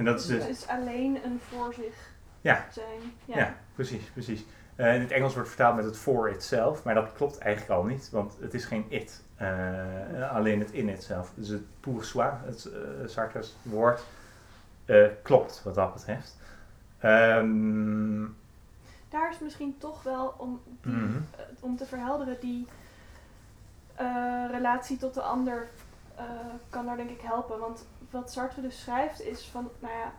En 0.02 0.08
dat 0.08 0.20
is 0.20 0.26
Dus 0.26 0.42
het 0.42 0.50
is 0.50 0.68
alleen 0.68 1.20
een 1.24 1.40
voor 1.50 1.74
zich 1.74 2.10
Ja. 2.42 2.66
zijn. 2.72 3.14
Ja, 3.26 3.56
precies, 3.74 4.04
precies. 4.04 4.46
Eh, 4.76 4.96
in 4.96 5.02
het 5.02 5.12
Engels 5.12 5.34
wordt 5.34 5.50
vertaald 5.50 5.76
met 5.76 5.86
het 5.86 5.98
for 5.98 6.30
itself, 6.30 6.84
maar 6.84 6.94
dat 6.94 7.14
klopt 7.14 7.38
eigenlijk 7.38 7.80
al 7.80 7.84
niet, 7.84 8.10
want 8.10 8.38
het 8.40 8.54
is 8.54 8.66
geen 8.66 8.86
it. 8.90 9.22
Eh, 9.36 10.32
alleen 10.32 10.60
het 10.60 10.72
in 10.72 10.90
itself. 10.90 11.32
Dus 11.36 11.48
het 11.48 11.62
pour 11.80 12.04
soi, 12.06 12.30
het 12.46 12.70
uh, 12.74 13.08
Sartre's 13.08 13.56
woord, 13.62 14.04
eh, 14.86 15.06
klopt 15.22 15.62
wat 15.64 15.76
dat 15.76 15.94
betreft. 15.94 16.38
Ehm, 17.00 18.24
Daar 19.10 19.30
is 19.32 19.40
misschien 19.40 19.76
toch 19.78 20.04
wel 20.04 20.34
om, 20.38 20.62
die, 20.82 20.94
mhm. 20.94 21.18
eh, 21.38 21.44
om 21.60 21.78
te 21.78 21.86
verhelderen 21.86 22.38
die 22.40 22.68
eh, 23.96 24.46
relatie 24.52 24.98
tot 24.98 25.14
de 25.14 25.22
ander 25.22 25.68
eh, 26.16 26.24
kan 26.70 26.86
daar 26.86 26.98
denk 26.98 27.10
ik 27.10 27.22
helpen. 27.22 27.60
Want 27.60 27.86
wat 28.12 28.32
Sartre 28.32 28.62
dus 28.62 28.82
schrijft 28.82 29.22
is 29.22 29.46
van, 29.46 29.70
nou 29.80 29.94
ja, 29.94 30.14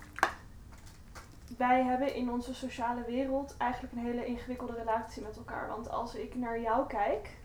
wij 1.57 1.83
hebben 1.83 2.15
in 2.15 2.31
onze 2.31 2.55
sociale 2.55 3.05
wereld 3.05 3.55
eigenlijk 3.57 3.93
een 3.93 4.05
hele 4.05 4.27
ingewikkelde 4.27 4.75
relatie 4.75 5.23
met 5.23 5.37
elkaar. 5.37 5.69
Want 5.69 5.91
als 5.91 6.15
ik 6.15 6.35
naar 6.35 6.61
jou 6.61 6.87
kijk, 6.87 7.37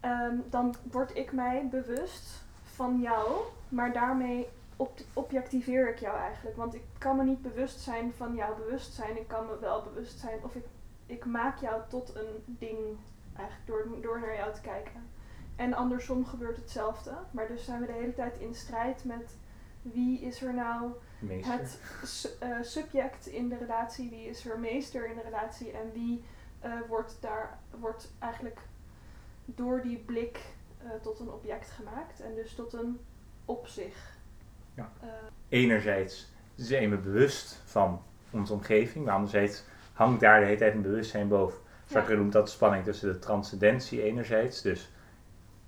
ehm, 0.00 0.36
dan 0.50 0.74
word 0.82 1.16
ik 1.16 1.32
mij 1.32 1.68
bewust 1.70 2.42
van 2.64 3.00
jou, 3.00 3.40
maar 3.68 3.92
daarmee 3.92 4.48
op- 4.76 5.00
objectiveer 5.12 5.88
ik 5.88 5.98
jou 5.98 6.18
eigenlijk. 6.18 6.56
Want 6.56 6.74
ik 6.74 6.84
kan 6.98 7.16
me 7.16 7.24
niet 7.24 7.42
bewust 7.42 7.80
zijn 7.80 8.12
van 8.16 8.34
jouw 8.34 8.56
bewustzijn. 8.56 9.18
Ik 9.18 9.28
kan 9.28 9.46
me 9.46 9.58
wel 9.58 9.82
bewust 9.82 10.18
zijn 10.18 10.38
of 10.42 10.54
ik, 10.54 10.64
ik 11.06 11.24
maak 11.24 11.60
jou 11.60 11.82
tot 11.88 12.14
een 12.14 12.44
ding 12.46 12.78
eigenlijk 13.36 13.66
door, 13.66 14.00
door 14.02 14.20
naar 14.20 14.34
jou 14.36 14.54
te 14.54 14.60
kijken. 14.60 15.12
En 15.56 15.74
andersom 15.74 16.26
gebeurt 16.26 16.56
hetzelfde. 16.56 17.12
Maar 17.30 17.46
dus 17.46 17.64
zijn 17.64 17.80
we 17.80 17.86
de 17.86 17.92
hele 17.92 18.14
tijd 18.14 18.38
in 18.38 18.54
strijd 18.54 19.04
met 19.04 19.36
wie 19.92 20.20
is 20.20 20.42
er 20.42 20.54
nou 20.54 20.90
meester. 21.18 21.52
het 21.52 21.78
su- 22.04 22.28
eh, 22.38 22.48
subject 22.62 23.26
in 23.26 23.48
de 23.48 23.56
relatie, 23.56 24.10
wie 24.10 24.28
is 24.28 24.46
er 24.46 24.58
meester 24.58 25.08
in 25.08 25.14
de 25.14 25.22
relatie 25.22 25.70
en 25.70 25.92
wie 25.92 26.24
eh, 26.60 26.72
wordt 26.88 27.16
daar 27.20 27.58
wordt 27.80 28.12
eigenlijk 28.18 28.58
door 29.44 29.82
die 29.82 29.98
blik 29.98 30.40
eh, 30.78 30.90
tot 31.02 31.18
een 31.20 31.30
object 31.30 31.70
gemaakt 31.70 32.20
en 32.20 32.34
dus 32.34 32.54
tot 32.54 32.72
een 32.72 33.00
op 33.44 33.66
zich. 33.66 34.16
Ja. 34.74 34.92
Enerzijds 35.48 36.32
zijn 36.54 36.90
we 36.90 36.96
bewust 36.96 37.60
van 37.64 38.02
onze 38.30 38.52
omgeving, 38.52 39.04
maar 39.04 39.14
anderzijds 39.14 39.64
hangt 39.92 40.20
daar 40.20 40.40
de 40.40 40.46
hele 40.46 40.58
tijd 40.58 40.74
een 40.74 40.82
bewustzijn 40.82 41.28
boven. 41.28 41.58
Sartre 41.86 42.16
noemt 42.16 42.32
dat 42.32 42.46
de 42.46 42.52
spanning 42.52 42.84
tussen 42.84 43.12
de 43.12 43.18
transcendentie 43.18 44.02
enerzijds, 44.02 44.62
dus 44.62 44.90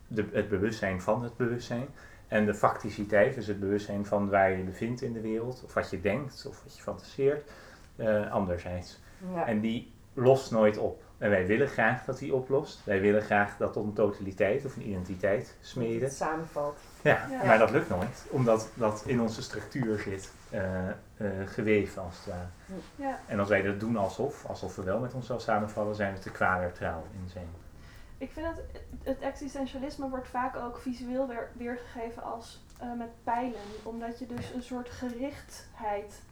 de, 0.08 0.28
het 0.32 0.48
bewustzijn 0.48 1.00
van 1.00 1.22
het 1.22 1.36
bewustzijn, 1.36 1.86
en 2.28 2.46
de 2.46 2.54
facticiteit, 2.54 3.34
dus 3.34 3.46
het 3.46 3.60
bewustzijn 3.60 4.06
van 4.06 4.28
waar 4.30 4.50
je 4.50 4.56
je 4.56 4.62
bevindt 4.64 5.02
in 5.02 5.12
de 5.12 5.20
wereld, 5.20 5.62
of 5.64 5.74
wat 5.74 5.90
je 5.90 6.00
denkt, 6.00 6.46
of 6.48 6.62
wat 6.64 6.76
je 6.76 6.82
fantaseert, 6.82 7.50
eh, 7.96 8.32
anderzijds. 8.32 8.98
Ja. 9.34 9.46
En 9.46 9.60
die 9.60 9.92
lost 10.14 10.50
nooit 10.50 10.78
op. 10.78 11.04
En 11.18 11.30
wij 11.30 11.46
willen 11.46 11.68
graag 11.68 12.04
dat 12.04 12.18
die 12.18 12.34
oplost. 12.34 12.84
Wij 12.84 13.00
willen 13.00 13.22
graag 13.22 13.56
dat 13.56 13.72
tot 13.72 13.84
een 13.84 13.92
totaliteit 13.92 14.64
of 14.64 14.76
een 14.76 14.88
identiteit 14.88 15.46
Dat 15.46 15.68
smeden. 15.68 16.02
het 16.02 16.12
samenvalt. 16.16 16.78
Ja, 17.02 17.26
Ja. 17.30 17.44
maar 17.44 17.58
dat 17.58 17.70
lukt 17.70 17.88
nooit, 17.88 18.26
omdat 18.30 18.68
dat 18.74 19.02
in 19.06 19.20
onze 19.20 19.42
structuur 19.42 19.98
zit, 19.98 20.32
eh, 20.50 20.88
eh, 20.88 20.94
geweven 21.46 22.02
als 22.02 22.16
het 22.16 22.26
ware. 22.26 22.46
ja. 22.96 23.18
En 23.26 23.38
als 23.38 23.48
wij 23.48 23.62
dat 23.62 23.80
doen 23.80 23.96
alsof, 23.96 24.44
alsof 24.46 24.76
we 24.76 24.82
wel 24.82 24.98
met 24.98 25.14
onszelf 25.14 25.40
samenvallen, 25.40 25.94
zijn 25.94 26.14
we 26.14 26.18
te 26.20 26.30
kwader 26.30 26.72
trouw 26.72 27.04
in 27.12 27.28
zijn. 27.30 27.48
Ik 28.18 28.30
vind 28.30 28.46
dat 28.46 28.64
het 29.02 29.20
existentialisme 29.20 30.08
wordt 30.08 30.28
vaak 30.28 30.56
ook 30.56 30.78
visueel 30.78 31.26
weer, 31.26 31.50
weergegeven 31.52 32.22
als 32.22 32.64
eh, 32.78 32.92
met 32.92 33.10
pijlen, 33.24 33.60
omdat 33.82 34.18
je 34.18 34.26
dus 34.26 34.52
een 34.52 34.62
soort 34.62 34.90
gerichtheid 34.90 36.22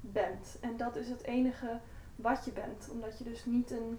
bent. 0.00 0.56
En 0.60 0.76
dat 0.76 0.96
is 0.96 1.08
het 1.08 1.22
enige 1.22 1.78
wat 2.16 2.44
je 2.44 2.52
bent, 2.52 2.88
omdat 2.90 3.18
je 3.18 3.24
dus 3.24 3.44
niet 3.44 3.70
een, 3.70 3.98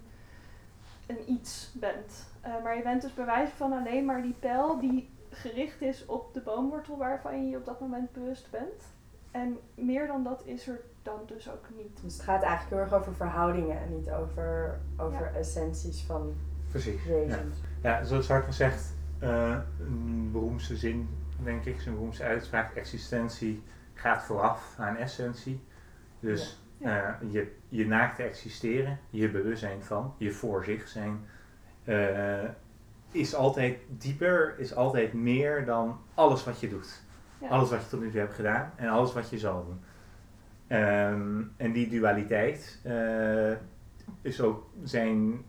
een 1.06 1.30
iets 1.30 1.70
bent. 1.74 2.28
Eh, 2.40 2.62
maar 2.62 2.76
je 2.76 2.82
bent 2.82 3.02
dus 3.02 3.14
bij 3.14 3.24
wijze 3.24 3.52
van 3.52 3.72
alleen 3.72 4.04
maar 4.04 4.22
die 4.22 4.36
pijl 4.40 4.78
die 4.78 5.10
gericht 5.30 5.82
is 5.82 6.06
op 6.06 6.34
de 6.34 6.40
boomwortel 6.40 6.96
waarvan 6.96 7.44
je 7.44 7.50
je 7.50 7.56
op 7.56 7.64
dat 7.64 7.80
moment 7.80 8.12
bewust 8.12 8.50
bent. 8.50 8.82
En 9.30 9.58
meer 9.74 10.06
dan 10.06 10.24
dat 10.24 10.42
is 10.44 10.68
er 10.68 10.80
dan 11.02 11.20
dus 11.26 11.50
ook 11.50 11.66
niet. 11.76 12.02
Dus 12.02 12.12
het 12.12 12.22
gaat 12.22 12.42
eigenlijk 12.42 12.70
heel 12.70 12.78
erg 12.78 13.02
over 13.02 13.14
verhoudingen 13.14 13.80
en 13.80 13.96
niet 13.96 14.10
over, 14.10 14.80
over 14.96 15.34
essenties 15.34 16.02
van 16.02 16.34
Precies. 16.70 17.04
wezens. 17.04 17.56
Ja, 17.82 18.04
zoals 18.04 18.26
Sartre 18.26 18.52
zegt, 18.52 18.94
eh, 19.18 19.56
een 19.80 20.28
beroemdste 20.32 20.76
zin, 20.76 21.08
denk 21.44 21.64
ik, 21.64 21.80
zijn 21.80 21.94
beroemdste 21.94 22.22
uitspraak, 22.24 22.74
existentie 22.74 23.62
gaat 23.94 24.22
vooraf 24.22 24.74
aan 24.78 24.96
essentie. 24.96 25.60
Dus 26.20 26.60
Ja. 26.78 27.18
eh, 27.20 27.32
je, 27.32 27.52
je 27.68 27.86
naakte 27.86 28.22
existeren, 28.22 28.98
je 29.10 29.30
bewustzijn 29.30 29.82
van, 29.82 30.14
je 30.18 30.32
voor 30.32 30.64
zich 30.64 30.88
zijn, 30.88 31.18
eh, 31.84 32.44
is 33.10 33.34
altijd 33.34 33.78
dieper, 33.88 34.54
is 34.58 34.74
altijd 34.74 35.12
meer 35.12 35.64
dan 35.64 35.98
alles 36.14 36.44
wat 36.44 36.60
je 36.60 36.68
doet. 36.68 37.02
Ja. 37.40 37.48
Alles 37.48 37.70
wat 37.70 37.82
je 37.82 37.88
tot 37.88 38.00
nu 38.00 38.10
toe 38.10 38.20
hebt 38.20 38.34
gedaan 38.34 38.72
en 38.76 38.88
alles 38.88 39.12
wat 39.12 39.30
je 39.30 39.38
zal 39.38 39.64
doen. 39.64 39.80
Ehm, 40.66 41.42
en 41.56 41.72
die 41.72 41.88
dualiteit 41.88 42.80
eh, 42.82 43.52
is 44.22 44.40
ook 44.40 44.66
zijn 44.84 45.44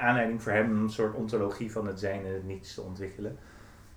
aanleiding 0.00 0.42
voor 0.42 0.52
hem 0.52 0.70
om 0.70 0.82
een 0.82 0.90
soort 0.90 1.14
ontologie 1.14 1.72
van 1.72 1.86
het 1.86 2.00
zijn 2.00 2.26
en 2.26 2.32
het 2.32 2.46
niets 2.46 2.74
te 2.74 2.82
ontwikkelen 2.82 3.38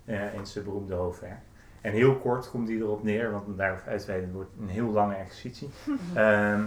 eh, 0.06 0.34
in 0.34 0.46
zijn 0.46 0.66
beroemde 0.66 0.96
hoofdwerk. 0.96 1.42
En 1.82 1.92
heel 1.92 2.16
kort 2.16 2.50
komt 2.50 2.68
hij 2.68 2.78
erop 2.78 3.04
neer, 3.04 3.32
want 3.32 3.58
daarover 3.58 3.88
uitweiden 3.88 4.32
wordt 4.34 4.52
een 4.60 4.68
heel 4.68 4.92
lange 4.92 5.16
exercitie. 5.16 5.70
Ehm 6.14 6.62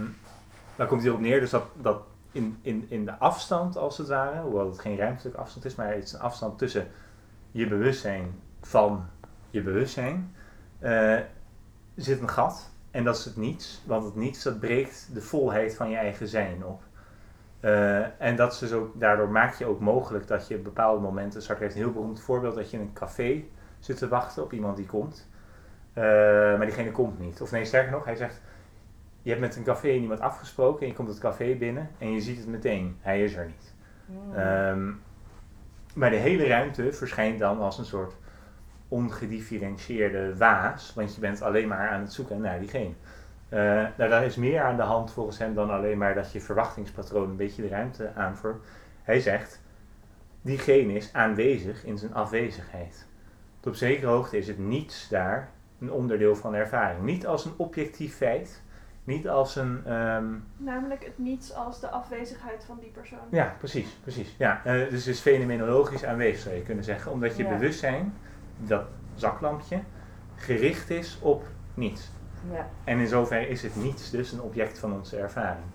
daar 0.77 0.87
komt 0.87 1.01
hij 1.01 1.09
erop 1.09 1.21
neer, 1.21 1.39
dus 1.39 1.49
dat, 1.49 1.65
dat 1.81 2.01
in, 2.31 2.57
in, 2.61 2.85
in 2.89 3.05
de 3.05 3.17
afstand 3.17 3.77
als 3.77 3.97
het 3.97 4.07
ware, 4.07 4.41
hoewel 4.41 4.69
het 4.69 4.79
geen 4.79 4.97
ruimtelijke 4.97 5.39
afstand 5.39 5.65
is, 5.65 5.75
maar 5.75 5.93
het 5.93 6.03
is 6.03 6.13
een 6.13 6.19
afstand 6.19 6.57
tussen 6.57 6.87
je 7.51 7.67
bewustzijn 7.67 8.39
van 8.61 9.05
je 9.49 9.61
bewustzijn, 9.61 10.35
eh, 10.79 11.19
zit 11.95 12.21
een 12.21 12.29
gat. 12.29 12.69
En 12.91 13.03
dat 13.03 13.17
is 13.17 13.25
het 13.25 13.37
niets, 13.37 13.81
want 13.85 14.03
het 14.03 14.15
niets 14.15 14.43
dat 14.43 14.59
breekt 14.59 15.09
de 15.13 15.21
volheid 15.21 15.75
van 15.75 15.89
je 15.89 15.95
eigen 15.95 16.27
zijn 16.27 16.65
op. 16.65 16.81
Eh, 17.59 18.21
en 18.21 18.35
dat 18.35 18.53
is 18.53 18.59
dus 18.59 18.71
ook, 18.71 18.99
daardoor 18.99 19.29
maak 19.29 19.53
je 19.53 19.65
ook 19.65 19.79
mogelijk 19.79 20.27
dat 20.27 20.47
je 20.47 20.55
op 20.55 20.63
bepaalde 20.63 21.01
momenten, 21.01 21.41
Sartre 21.41 21.63
heeft 21.63 21.75
een 21.75 21.81
heel 21.81 21.91
beroemd 21.91 22.21
voorbeeld, 22.21 22.55
dat 22.55 22.71
je 22.71 22.77
in 22.77 22.83
een 22.83 22.93
café 22.93 23.43
zit 23.79 23.97
te 23.97 24.07
wachten 24.07 24.43
op 24.43 24.53
iemand 24.53 24.77
die 24.77 24.85
komt. 24.85 25.29
Eh, 25.93 26.03
maar 26.57 26.65
diegene 26.65 26.91
komt 26.91 27.19
niet. 27.19 27.41
Of 27.41 27.51
nee, 27.51 27.65
sterker 27.65 27.91
nog, 27.91 28.05
hij 28.05 28.15
zegt, 28.15 28.41
je 29.21 29.29
hebt 29.29 29.41
met 29.41 29.55
een 29.55 29.63
café 29.63 29.91
iemand 29.91 30.19
afgesproken 30.19 30.81
en 30.81 30.87
je 30.87 30.93
komt 30.93 31.07
het 31.07 31.19
café 31.19 31.55
binnen 31.55 31.89
en 31.97 32.11
je 32.11 32.21
ziet 32.21 32.37
het 32.37 32.47
meteen, 32.47 32.97
hij 33.01 33.23
is 33.23 33.35
er 33.35 33.45
niet. 33.45 33.73
Mm. 34.05 34.35
Ehm, 34.35 34.91
maar 35.95 36.09
de 36.09 36.15
hele 36.15 36.47
ruimte 36.47 36.93
verschijnt 36.93 37.39
dan 37.39 37.59
als 37.59 37.77
een 37.77 37.85
soort 37.85 38.15
ongedifferentieerde 38.87 40.37
waas, 40.37 40.93
want 40.93 41.15
je 41.15 41.21
bent 41.21 41.41
alleen 41.41 41.67
maar 41.67 41.89
aan 41.89 42.01
het 42.01 42.13
zoeken 42.13 42.41
naar 42.41 42.59
diegene. 42.59 42.93
Uh, 43.49 43.59
nou, 43.97 44.09
daar 44.09 44.25
is 44.25 44.35
meer 44.35 44.61
aan 44.61 44.75
de 44.75 44.81
hand 44.81 45.11
volgens 45.11 45.37
hem 45.37 45.53
dan 45.53 45.69
alleen 45.69 45.97
maar 45.97 46.15
dat 46.15 46.31
je 46.31 46.41
verwachtingspatroon 46.41 47.29
een 47.29 47.35
beetje 47.35 47.61
de 47.61 47.67
ruimte 47.67 48.11
aanvoert. 48.15 48.65
Hij 49.03 49.19
zegt, 49.19 49.61
diegene 50.41 50.93
is 50.93 51.13
aanwezig 51.13 51.83
in 51.85 51.97
zijn 51.97 52.13
afwezigheid. 52.13 53.05
Tot 53.59 53.71
op 53.71 53.77
zekere 53.77 54.07
hoogte 54.07 54.37
is 54.37 54.47
het 54.47 54.57
niets 54.59 55.09
daar 55.09 55.49
een 55.79 55.91
onderdeel 55.91 56.35
van 56.35 56.53
ervaring. 56.53 57.03
Niet 57.03 57.27
als 57.27 57.45
een 57.45 57.53
objectief 57.57 58.15
feit, 58.15 58.61
niet 59.03 59.27
als 59.27 59.55
een. 59.55 59.81
Ehm, 59.85 60.25
Namelijk 60.57 61.05
het 61.05 61.17
niets 61.17 61.53
als 61.53 61.79
de 61.79 61.89
afwezigheid 61.89 62.63
van 62.65 62.77
die 62.79 62.89
persoon. 62.89 63.27
Ja, 63.29 63.55
precies, 63.57 63.97
precies. 64.01 64.35
Ja, 64.37 64.61
uh, 64.65 64.89
dus 64.89 65.05
het 65.05 65.15
is 65.15 65.19
fenomenologisch 65.19 66.05
aanwezig 66.05 66.41
zou 66.41 66.55
je 66.55 66.61
kunnen 66.61 66.83
zeggen, 66.83 67.11
omdat 67.11 67.37
je 67.37 67.47
bewustzijn, 67.47 68.13
dat 68.57 68.85
zaklampje, 69.15 69.79
gericht 70.35 70.89
is 70.89 71.19
op 71.21 71.45
niets. 71.73 72.11
Ja. 72.51 72.69
En 72.83 72.99
in 72.99 73.07
zoverre 73.07 73.47
is 73.47 73.61
het 73.61 73.75
niets 73.75 74.09
dus 74.09 74.31
een 74.31 74.41
object 74.41 74.79
van 74.79 74.93
onze 74.93 75.17
ervaring. 75.17 75.65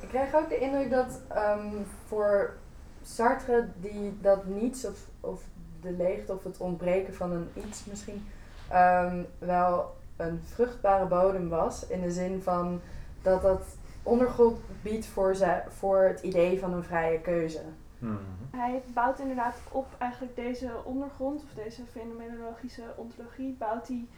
Ik 0.00 0.08
krijg 0.08 0.34
ook 0.34 0.48
de 0.48 0.58
indruk 0.58 0.90
dat 0.90 1.20
um, 1.36 1.86
voor 2.06 2.54
Sartre 3.02 3.68
die 3.76 4.18
dat 4.20 4.44
niets 4.44 4.86
of, 4.86 4.98
of 5.20 5.42
de 5.80 5.92
leegte 5.92 6.32
of 6.32 6.44
het 6.44 6.58
ontbreken 6.58 7.14
van 7.14 7.32
een 7.32 7.48
iets 7.54 7.84
misschien 7.84 8.26
um, 8.72 9.26
wel 9.38 9.96
een 10.16 10.40
vruchtbare 10.44 11.06
bodem 11.06 11.48
was. 11.48 11.86
In 11.86 12.00
de 12.00 12.10
zin 12.10 12.42
van 12.42 12.80
dat 13.22 13.42
dat 13.42 13.62
ondergrond 14.02 14.58
biedt 14.82 15.06
voor, 15.06 15.34
ze, 15.34 15.62
voor 15.68 16.02
het 16.02 16.20
idee 16.20 16.58
van 16.58 16.72
een 16.72 16.84
vrije 16.84 17.20
keuze. 17.20 17.60
Mhm. 18.04 18.56
Hij 18.56 18.82
bouwt 18.86 19.18
inderdaad 19.18 19.56
op 19.70 19.86
eigenlijk 19.98 20.36
deze 20.36 20.70
ondergrond, 20.84 21.42
of 21.42 21.54
deze 21.54 21.86
fenomenologische 21.86 22.94
ontologie, 22.96 23.52
bouwt 23.52 23.88
hij 23.88 24.08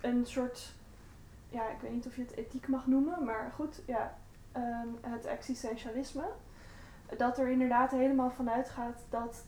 een 0.00 0.26
soort, 0.26 0.74
ja, 1.48 1.68
ik 1.68 1.80
weet 1.80 1.92
niet 1.92 2.06
of 2.06 2.16
je 2.16 2.22
het 2.22 2.36
ethiek 2.36 2.68
mag 2.68 2.86
noemen, 2.86 3.24
maar 3.24 3.52
goed, 3.54 3.82
ja, 3.86 4.14
um, 4.56 4.98
het 5.00 5.24
existentialisme. 5.24 6.24
Dat 7.16 7.38
er 7.38 7.48
inderdaad 7.48 7.90
helemaal 7.90 8.30
vanuit 8.30 8.68
gaat 8.70 9.04
dat 9.10 9.44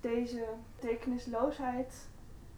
deze 0.00 0.44
betekenisloosheid 0.74 2.08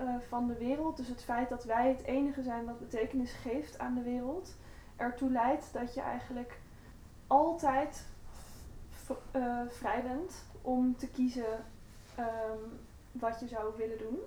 uh, 0.00 0.14
van 0.28 0.46
de 0.46 0.58
wereld, 0.58 0.96
dus 0.96 1.08
het 1.08 1.24
feit 1.24 1.48
dat 1.48 1.64
wij 1.64 1.88
het 1.88 2.02
enige 2.02 2.42
zijn 2.42 2.64
wat 2.64 2.78
betekenis 2.78 3.32
geeft 3.32 3.78
aan 3.78 3.94
de 3.94 4.02
wereld, 4.02 4.56
ertoe 4.96 5.30
leidt 5.30 5.72
dat 5.72 5.94
je 5.94 6.00
eigenlijk 6.00 6.60
altijd 7.26 8.06
uh, 9.32 9.60
vrij 9.68 10.02
bent 10.02 10.44
om 10.62 10.96
te 10.96 11.08
kiezen 11.08 11.64
um, 12.18 12.78
wat 13.12 13.40
je 13.40 13.46
zou 13.46 13.72
willen 13.76 13.98
doen. 13.98 14.18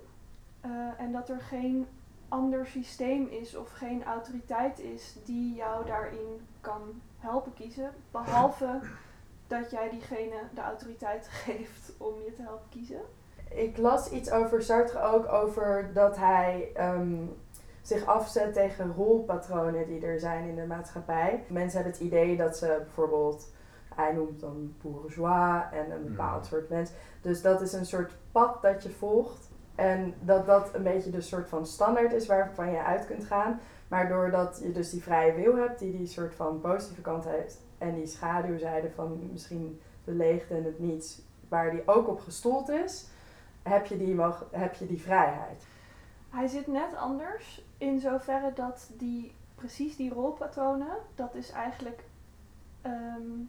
Uh, 0.66 1.00
en 1.00 1.12
dat 1.12 1.28
er 1.28 1.40
geen 1.40 1.86
ander 2.28 2.66
systeem 2.66 3.26
is 3.26 3.56
of 3.56 3.70
geen 3.70 4.04
autoriteit 4.04 4.78
is 4.78 5.16
die 5.24 5.54
jou 5.54 5.86
daarin 5.86 6.46
kan 6.60 7.02
helpen 7.18 7.54
kiezen. 7.54 7.90
Behalve 8.10 8.80
dat 9.46 9.70
jij 9.70 9.90
diegene 9.90 10.40
de 10.54 10.60
autoriteit 10.60 11.28
geeft 11.44 11.92
om 11.98 12.14
je 12.24 12.32
te 12.32 12.42
helpen 12.42 12.68
kiezen. 12.68 13.00
Ik 13.50 13.76
las 13.76 14.10
iets 14.10 14.30
over 14.30 14.62
Sartre 14.62 15.00
ook 15.00 15.32
over 15.32 15.90
dat 15.92 16.16
hij 16.16 16.70
um, 16.80 17.36
zich 17.82 18.04
afzet 18.04 18.52
tegen 18.52 18.94
rolpatronen 18.94 19.86
die 19.86 20.06
er 20.06 20.20
zijn 20.20 20.48
in 20.48 20.54
de 20.56 20.66
maatschappij. 20.66 21.44
Mensen 21.48 21.82
hebben 21.82 21.98
het 21.98 22.08
idee 22.08 22.36
dat 22.36 22.56
ze 22.56 22.76
bijvoorbeeld 22.82 23.48
hij 23.96 24.12
noemt 24.12 24.40
dan 24.40 24.74
bourgeois 24.82 25.62
en 25.72 25.90
een 25.90 26.04
bepaald 26.04 26.42
mm. 26.42 26.48
soort 26.48 26.68
mens. 26.68 26.90
Dus 27.20 27.42
dat 27.42 27.60
is 27.60 27.72
een 27.72 27.86
soort 27.86 28.12
pad 28.32 28.62
dat 28.62 28.82
je 28.82 28.90
volgt. 28.90 29.48
En 29.74 30.14
dat 30.20 30.46
dat 30.46 30.74
een 30.74 30.82
beetje 30.82 31.10
de 31.10 31.20
soort 31.20 31.48
van 31.48 31.66
standaard 31.66 32.12
is 32.12 32.26
waarvan 32.26 32.70
je 32.70 32.82
uit 32.82 33.06
kunt 33.06 33.24
gaan. 33.24 33.60
Maar 33.88 34.08
doordat 34.08 34.60
je 34.62 34.72
dus 34.72 34.90
die 34.90 35.02
vrije 35.02 35.34
wil 35.34 35.56
hebt, 35.56 35.78
die 35.78 35.96
die 35.96 36.06
soort 36.06 36.34
van 36.34 36.60
positieve 36.60 37.00
kant 37.00 37.24
heeft. 37.24 37.60
En 37.78 37.94
die 37.94 38.06
schaduwzijde 38.06 38.90
van 38.90 39.28
misschien 39.32 39.80
de 40.04 40.12
leegte 40.12 40.54
en 40.54 40.64
het 40.64 40.78
niets, 40.78 41.22
waar 41.48 41.70
die 41.70 41.82
ook 41.86 42.08
op 42.08 42.20
gestoeld 42.20 42.68
is, 42.68 43.06
heb 43.62 43.86
je 43.86 43.96
die, 43.96 44.14
mag, 44.14 44.46
heb 44.50 44.74
je 44.74 44.86
die 44.86 45.00
vrijheid. 45.00 45.66
Hij 46.30 46.46
zit 46.46 46.66
net 46.66 46.96
anders 46.96 47.64
in 47.78 48.00
zoverre 48.00 48.52
dat 48.54 48.90
die, 48.98 49.34
precies 49.54 49.96
die 49.96 50.12
rolpatronen, 50.12 50.96
dat 51.14 51.34
is 51.34 51.50
eigenlijk 51.50 52.04
ehm, 52.82 53.44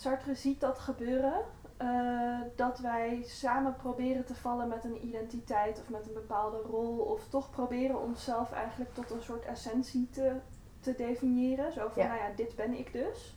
Sartre 0.00 0.34
ziet 0.34 0.60
dat 0.60 0.78
gebeuren. 0.78 1.42
Uh, 1.82 2.40
dat 2.56 2.78
wij 2.78 3.22
samen 3.24 3.76
proberen 3.76 4.24
te 4.24 4.34
vallen 4.34 4.68
met 4.68 4.84
een 4.84 5.06
identiteit 5.06 5.80
of 5.80 5.88
met 5.88 6.06
een 6.06 6.12
bepaalde 6.12 6.58
rol. 6.58 6.98
Of 6.98 7.28
toch 7.28 7.50
proberen 7.50 8.00
onszelf 8.00 8.52
eigenlijk 8.52 8.94
tot 8.94 9.10
een 9.10 9.22
soort 9.22 9.44
essentie 9.44 10.08
te, 10.10 10.36
te 10.80 10.94
definiëren. 10.94 11.72
Zo 11.72 11.88
van, 11.88 12.06
nou 12.06 12.18
ja, 12.18 12.30
dit 12.36 12.56
ben 12.56 12.78
ik 12.78 12.92
dus. 12.92 13.36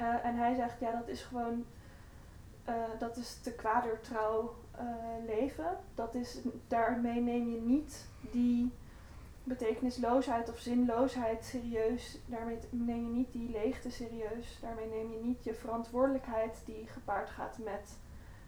Uh, 0.00 0.24
en 0.24 0.36
hij 0.36 0.54
zegt, 0.54 0.80
ja, 0.80 0.90
dat 0.90 1.08
is 1.08 1.22
gewoon, 1.22 1.64
uh, 2.68 2.74
dat 2.98 3.16
is 3.16 3.40
te 3.40 3.52
kwadertrouw 3.52 4.54
leven. 5.26 5.76
Dat 5.94 6.14
is, 6.14 6.38
daarmee 6.68 7.20
neem 7.20 7.50
je 7.50 7.60
niet 7.60 8.08
die 8.20 8.72
betekenisloosheid 9.44 10.50
of 10.50 10.58
zinloosheid 10.58 11.44
serieus. 11.44 12.18
Daarmee 12.26 12.58
neem 12.70 13.04
je 13.04 13.12
niet 13.12 13.32
die 13.32 13.50
leegte 13.50 13.90
serieus. 13.90 14.58
Daarmee 14.60 14.88
neem 14.88 15.12
je 15.12 15.18
niet 15.22 15.44
je 15.44 15.54
verantwoordelijkheid 15.54 16.62
die 16.64 16.86
gepaard 16.86 17.30
gaat 17.30 17.58
met 17.58 17.98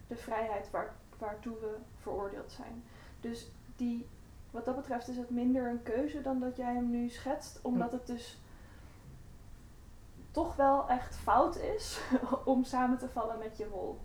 de 0.07 0.15
vrijheid 0.15 0.71
waar, 0.71 0.95
waartoe 1.17 1.59
we 1.59 1.75
veroordeeld 1.95 2.51
zijn. 2.51 2.83
Dus 3.21 3.51
die, 3.75 4.07
wat 4.51 4.65
dat 4.65 4.75
betreft 4.75 5.07
is 5.07 5.17
het 5.17 5.29
minder 5.29 5.69
een 5.69 5.83
keuze 5.83 6.21
dan 6.21 6.39
dat 6.39 6.55
jij 6.55 6.73
hem 6.73 6.89
nu 6.89 7.09
schetst, 7.09 7.59
omdat 7.61 7.91
het 7.91 8.07
dus 8.07 8.39
toch 10.31 10.55
wel 10.55 10.89
echt 10.89 11.15
fout 11.15 11.55
is 11.55 12.01
om 12.45 12.63
samen 12.63 12.97
te 12.97 13.09
vallen 13.09 13.37
met 13.37 13.57
je 13.57 13.65
rol. 13.65 13.99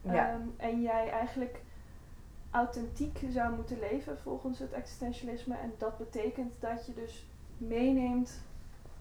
Ja. 0.00 0.34
Um, 0.34 0.54
en 0.56 0.82
jij 0.82 1.10
eigenlijk 1.10 1.60
authentiek 2.56 3.20
zou 3.30 3.54
moeten 3.54 3.78
leven 3.78 4.18
volgens 4.18 4.58
het 4.58 4.72
existentialisme. 4.72 5.56
En 5.56 5.74
dat 5.78 5.98
betekent 5.98 6.54
dat 6.60 6.86
je 6.86 6.94
dus 6.94 7.26
meeneemt 7.58 8.40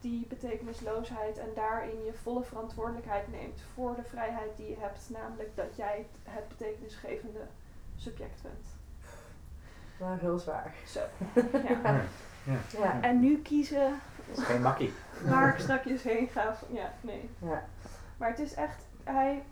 die 0.01 0.27
betekenisloosheid 0.27 1.37
en 1.37 1.49
daarin 1.55 2.03
je 2.05 2.13
volle 2.13 2.43
verantwoordelijkheid 2.43 3.31
neemt 3.31 3.61
voor 3.73 3.95
de 3.95 4.03
vrijheid 4.03 4.57
die 4.57 4.69
je 4.69 4.75
hebt, 4.79 5.09
namelijk 5.09 5.55
dat 5.55 5.75
jij 5.75 6.05
het 6.23 6.47
betekenisgevende 6.47 7.41
subject 7.95 8.41
bent. 8.41 8.65
Maar 9.99 10.19
heel 10.19 10.39
zwaar. 10.39 10.73
Zo. 10.87 10.99
Ja. 11.67 12.03
Ja. 12.43 12.59
ja. 12.79 13.01
En 13.01 13.19
nu 13.19 13.41
kiezen. 13.41 13.99
Dat 14.27 14.37
is 14.37 14.43
geen 14.43 14.61
makkie. 14.61 14.93
Waar 15.23 15.53
ik 15.53 15.59
straks 15.59 16.03
heen 16.03 16.27
ga. 16.27 16.55
Ja, 16.69 16.93
nee. 17.01 17.29
Ja. 17.39 17.65
Maar 18.17 18.29
het 18.29 18.39
is 18.39 18.53
echt. 18.53 18.83
Hij, 19.03 19.43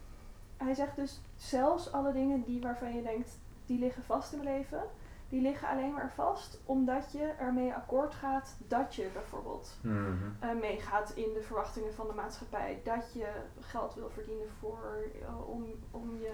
hij 0.57 0.73
zegt 0.73 0.95
dus 0.95 1.21
zelfs 1.35 1.91
alle 1.91 2.13
dingen 2.13 2.43
die 2.43 2.61
waarvan 2.61 2.95
je 2.95 3.01
denkt 3.01 3.37
die 3.65 3.79
liggen 3.79 4.03
vast 4.03 4.33
in 4.33 4.43
mijn 4.43 4.57
leven. 4.57 4.83
Die 5.29 5.41
liggen 5.41 5.67
alleen 5.67 5.93
maar 5.93 6.11
vast 6.11 6.61
omdat 6.65 7.11
je 7.11 7.33
ermee 7.39 7.73
akkoord 7.73 8.13
gaat 8.13 8.55
dat 8.67 8.95
je 8.95 9.09
bijvoorbeeld 9.13 9.77
mm 9.81 10.35
meegaat 10.59 11.11
in 11.15 11.33
de 11.33 11.41
verwachtingen 11.41 11.93
van 11.93 12.07
de 12.07 12.13
maatschappij. 12.13 12.81
Dat 12.83 13.13
je 13.13 13.27
geld 13.59 13.93
wil 13.93 14.09
verdienen 14.09 14.49
voor, 14.59 15.05
uh, 15.21 15.49
om, 15.49 15.65
om 15.91 16.17
je 16.19 16.31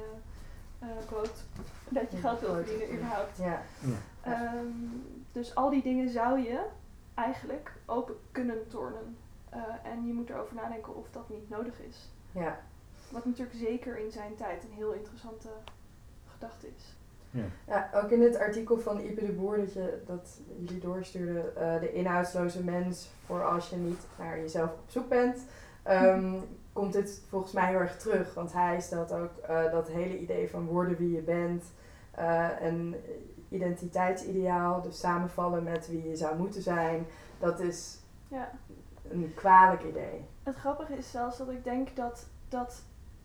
uh. 0.84 0.88
Dat 1.90 2.12
je 2.12 2.18
geld 2.18 2.40
wil 2.40 2.54
verdienen 2.54 2.94
überhaupt. 2.94 3.38
Ja. 3.38 3.62
Um, 4.56 5.04
dus 5.32 5.56
al 5.56 5.70
die 5.70 5.84
dingen 5.84 6.10
zou 6.10 6.40
je 6.40 6.66
eigenlijk 7.14 7.74
open 7.86 8.16
kunnen 8.32 8.68
tornen. 8.68 9.18
en 9.84 10.08
je 10.08 10.14
moet 10.14 10.30
erover 10.30 10.56
nadenken 10.56 10.96
of 10.96 11.10
dat 11.12 11.30
niet 11.30 11.50
nodig 11.50 11.80
is. 11.80 12.10
Ja. 12.32 12.60
Wat 13.10 13.26
natuurlijk 13.26 13.58
zeker 13.58 13.98
in 13.98 14.12
zijn 14.12 14.36
tijd 14.36 14.64
een 14.64 14.74
heel 14.74 14.94
interessante 14.94 15.50
gedachte 16.28 16.68
is. 16.76 16.98
Ja. 17.32 17.44
ja. 17.68 17.90
ook 17.94 18.10
in 18.10 18.22
het 18.22 18.38
artikel 18.38 18.80
van 18.80 19.00
Ipe 19.00 19.26
de 19.26 19.32
Boer 19.32 19.58
dat, 19.58 19.74
je, 19.74 20.02
dat 20.06 20.40
jullie 20.58 20.80
doorstuurden, 20.80 21.46
uh, 21.58 21.80
de 21.80 21.94
inhoudsloze 21.94 22.64
mens 22.64 23.10
voor 23.26 23.44
als 23.44 23.70
je 23.70 23.76
niet 23.76 24.06
naar 24.18 24.40
jezelf 24.40 24.70
op 24.70 24.90
zoek 24.90 25.10
bent, 25.10 25.46
um, 25.90 26.42
komt 26.74 26.94
dit 26.94 27.22
volgens 27.30 27.52
mij 27.52 27.68
heel 27.68 27.80
erg 27.80 27.98
terug. 27.98 28.34
Want 28.34 28.54
hij 28.54 28.82
stelt 28.82 29.12
ook 29.12 29.32
uh, 29.50 29.72
dat 29.72 29.88
hele 29.88 30.20
idee 30.20 30.50
van 30.50 30.66
worden 30.66 30.98
wie 30.98 31.12
je 31.12 31.22
bent, 31.22 31.64
uh, 32.20 32.48
een 32.62 32.96
identiteitsideaal, 33.50 34.82
dus 34.82 35.00
samenvallen 35.00 35.64
met 35.64 35.88
wie 35.88 36.10
je 36.10 36.16
zou 36.16 36.38
moeten 36.38 36.62
zijn, 36.62 37.06
dat 37.40 37.60
is 37.60 38.00
ja. 38.28 38.52
een 39.10 39.32
kwalijk 39.36 39.84
idee. 39.84 40.26
Het 40.44 40.56
grappige 40.56 40.94
is 40.94 41.12
zelfs 41.12 41.38
dat 41.38 41.50
ik 41.50 41.64
denk 41.64 41.96
dat 41.96 42.28
dat 42.50 42.84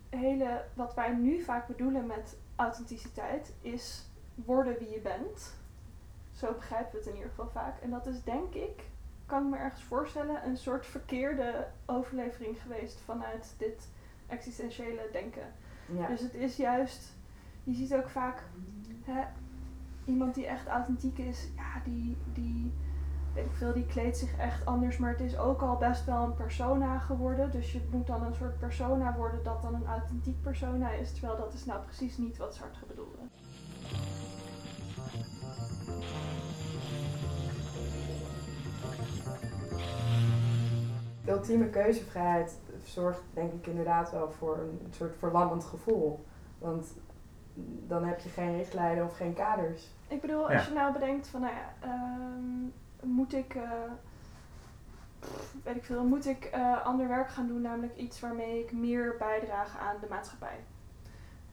hele, 0.09 0.63
wat 0.75 0.95
wij 0.95 1.13
nu 1.13 1.43
vaak 1.43 1.67
bedoelen 1.67 2.07
met 2.07 2.37
authenticiteit 2.57 3.55
is 3.61 4.05
worden 4.35 4.79
wie 4.79 4.91
je 4.91 5.01
bent. 5.01 5.55
Zo 6.33 6.53
begrijpen 6.53 6.93
we 6.93 6.99
het 6.99 7.07
in 7.07 7.15
ieder 7.15 7.29
geval 7.29 7.49
vaak. 7.49 7.81
En 7.81 7.91
dat 7.91 8.07
is 8.07 8.23
denk 8.23 8.55
ik 8.55 8.93
kan 9.27 9.45
ik 9.45 9.51
me 9.51 9.57
ergens 9.57 9.83
voorstellen, 9.83 10.47
een 10.47 10.57
soort 10.57 10.87
verkeerde 10.87 11.67
overlevering 11.87 12.63
geweest 12.63 13.01
vanuit 13.01 13.55
dit 13.59 13.89
existentiële 14.27 15.09
denken. 15.13 15.53
Ja. 15.87 16.07
Dus 16.07 16.21
het 16.21 16.35
is 16.35 16.57
juist, 16.57 17.13
je 17.65 17.75
ziet 17.75 17.95
ook 17.95 18.09
vaak 18.09 18.43
hè, 19.05 19.23
iemand 20.05 20.35
die 20.35 20.47
echt 20.47 20.67
authentiek 20.67 21.19
is, 21.19 21.49
ja, 21.57 21.81
die, 21.85 22.17
die, 22.33 22.73
weet 23.35 23.45
ik 23.45 23.57
veel, 23.57 23.73
die 23.73 23.87
kleedt 23.87 24.17
zich 24.19 24.37
echt 24.39 24.67
anders, 24.67 24.97
maar 24.99 25.11
het 25.11 25.21
is 25.21 25.39
ook 25.39 25.63
al 25.63 25.77
best 25.77 26.05
wel 26.05 26.23
een 26.23 26.35
persona 26.35 26.99
geworden. 26.99 27.51
Dus 27.51 27.73
je 27.73 27.81
moet 27.91 28.07
dan 28.07 28.23
een 28.23 28.35
soort 28.35 28.59
persona 28.59 29.15
worden 29.17 29.43
dat 29.43 29.63
dan 29.63 29.75
een 29.75 29.87
authentiek 29.87 30.43
persona 30.43 30.91
is, 30.91 31.13
terwijl 31.13 31.37
dat 31.37 31.55
is 31.55 31.65
nou 31.65 31.83
precies 31.85 32.17
niet 32.19 32.37
wat 32.37 32.55
Sartre 32.55 32.87
bedoelde. 32.87 33.19
De 41.25 41.31
ultieme 41.31 41.69
keuzevrijheid 41.69 42.59
zorgt 42.85 43.23
denk 43.35 43.53
ik 43.53 43.67
inderdaad 43.67 44.11
wel 44.11 44.31
voor 44.31 44.59
een 44.59 44.81
soort 44.91 45.17
verlammend 45.19 45.65
gevoel. 45.65 46.25
Want 46.59 46.87
dan 47.87 48.05
heb 48.05 48.21
je 48.21 48.29
geen 48.29 48.57
richtlijnen 48.57 49.05
of 49.05 49.17
geen 49.17 49.35
kaders. 49.35 49.89
Ik 50.09 50.21
bedoel, 50.21 50.43
als 50.51 50.53
Ja. 50.53 50.69
je 50.69 50.75
nou 50.75 50.93
bedenkt 50.93 51.29
van, 51.29 51.41
nou 51.41 51.53
ja, 51.53 51.73
ehm, 51.89 52.69
moet 53.05 53.35
ik, 53.35 53.55
eh, 53.55 53.93
weet 55.65 55.77
ik 55.77 55.85
veel, 55.85 56.05
moet 56.05 56.27
ik 56.27 56.45
eh, 56.45 56.85
ander 56.85 57.09
werk 57.09 57.29
gaan 57.29 57.47
doen, 57.47 57.61
namelijk 57.61 57.97
iets 57.97 58.21
waarmee 58.21 58.65
ik 58.65 58.73
meer 58.73 59.17
bijdraag 59.19 59.79
aan 59.79 59.97
de 60.01 60.07
maatschappij. 60.09 60.65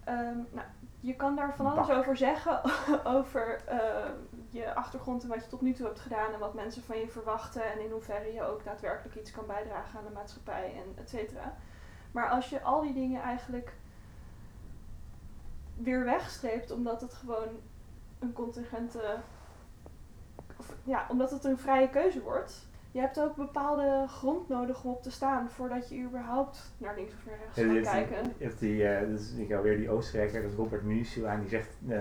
Ehm, 0.04 0.38
nou, 0.52 0.68
je 1.00 1.16
kan 1.16 1.36
daar 1.36 1.56
van 1.56 1.66
alles 1.66 1.88
Bak. 1.88 1.98
over 1.98 2.18
zeggen, 2.18 2.62
over 3.18 3.62
ehm, 3.66 4.14
je 4.50 4.74
achtergrond 4.74 5.24
en 5.24 5.30
wat 5.30 5.44
je 5.44 5.50
tot 5.50 5.62
nu 5.62 5.74
toe 5.74 5.86
hebt 5.86 6.00
gedaan 6.00 6.34
en 6.34 6.40
wat 6.40 6.54
mensen 6.54 6.84
van 6.84 6.98
je 6.98 7.08
verwachten 7.08 7.72
en 7.72 7.80
in 7.80 7.92
hoeverre 7.92 8.34
je 8.34 8.44
ook 8.44 8.64
daadwerkelijk 8.64 9.16
iets 9.16 9.32
kan 9.32 9.46
bijdragen 9.46 10.00
aan 10.00 10.06
de 10.06 10.12
maatschappij 10.14 10.74
en 10.76 11.02
et 11.04 11.10
cetera. 11.10 11.56
Maar 12.12 12.30
als 12.30 12.50
je 12.50 12.62
al 12.62 12.82
die 12.82 12.94
dingen 12.94 13.22
eigenlijk 13.22 13.74
weer 15.76 16.04
wegstreept, 16.04 16.72
omdat 16.72 17.02
het 17.02 17.14
gewoon 17.14 17.48
een 18.20 18.34
contingente. 18.34 19.20
Ja, 20.84 21.06
omdat 21.10 21.32
het 21.32 21.43
een 21.43 21.58
vrije 21.58 21.89
keuze 21.89 22.21
wordt. 22.21 22.69
Je 22.91 23.00
hebt 23.00 23.19
ook 23.19 23.36
bepaalde 23.36 24.06
grond 24.08 24.50
nodig 24.50 24.84
om 24.84 24.91
op 24.91 25.04
te 25.04 25.12
staan 25.12 25.50
voordat 25.50 25.89
je 25.89 26.02
überhaupt 26.04 26.74
naar 26.78 26.95
links 26.95 27.13
of 27.13 27.26
naar 27.26 27.36
rechts 27.38 27.56
Ja, 27.58 27.63
gaat 27.63 27.74
die- 27.74 28.08
kijken. 28.08 28.34
hebt 28.39 28.60
die, 28.60 28.88
eh, 28.88 29.08
dus 29.08 29.34
ik 29.34 29.52
hou 29.52 29.63
weer 29.63 29.78
die 29.78 29.89
Oostenrijker, 29.89 30.41
dat 30.41 30.52
is 30.52 30.58
Robert 30.58 30.84
Municio 30.84 31.26
aan, 31.26 31.39
die 31.39 31.50
zegt, 31.50 31.69
eh, 31.88 31.97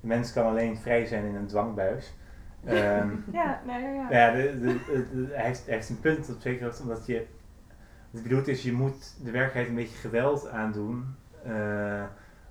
de 0.00 0.06
mens 0.06 0.32
kan 0.32 0.46
alleen 0.46 0.76
vrij 0.76 1.04
zijn 1.06 1.24
in 1.24 1.34
een 1.34 1.46
dwangbuis. 1.46 2.14
Ehm, 2.64 3.10
Ja, 3.32 3.60
nee, 3.66 3.82
ja, 3.82 3.88
ja. 3.92 4.06
Ja, 4.10 4.32
de, 4.32 4.60
de, 4.60 4.66
de- 4.66 5.26
de- 5.26 5.34
hij, 5.34 5.44
heeft, 5.46 5.64
hij 5.66 5.74
heeft 5.74 5.88
een 5.88 6.00
punt 6.00 6.30
op 6.30 6.40
zeker 6.40 6.64
hoogte, 6.64 6.82
omdat 6.82 7.06
je. 7.06 7.26
Wat 8.10 8.22
ik 8.22 8.28
bedoel 8.28 8.44
is, 8.46 8.62
je 8.62 8.72
moet 8.72 9.14
de 9.24 9.30
werkelijkheid 9.30 9.68
een 9.68 9.74
beetje 9.74 9.96
geweld 9.98 10.48
aandoen. 10.48 11.14
eh, 11.44 12.04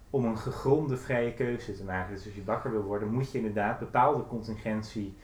om 0.10 0.26
een 0.26 0.38
gegronde 0.38 0.98
vrije 0.98 1.34
keuze 1.34 1.74
te 1.74 1.84
maken. 1.84 2.14
Dus 2.16 2.26
als 2.26 2.36
je 2.36 2.44
wakker 2.44 2.72
wil 2.72 2.82
worden, 2.84 3.12
moet 3.14 3.32
je 3.32 3.38
inderdaad 3.38 3.80
bepaalde 3.80 4.28
contingentie 4.28 5.18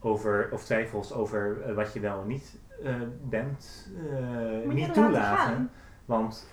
over, 0.00 0.48
of 0.52 0.64
twijfels 0.64 1.12
over 1.12 1.62
eh, 1.62 1.74
wat 1.74 1.92
je 1.92 2.00
wel 2.00 2.20
en 2.20 2.26
niet 2.26 2.58
eh, 2.84 2.94
bent, 3.22 3.90
eh, 4.10 4.68
niet 4.68 4.78
laten 4.88 4.92
toelaten. 4.92 5.70
Want 6.04 6.48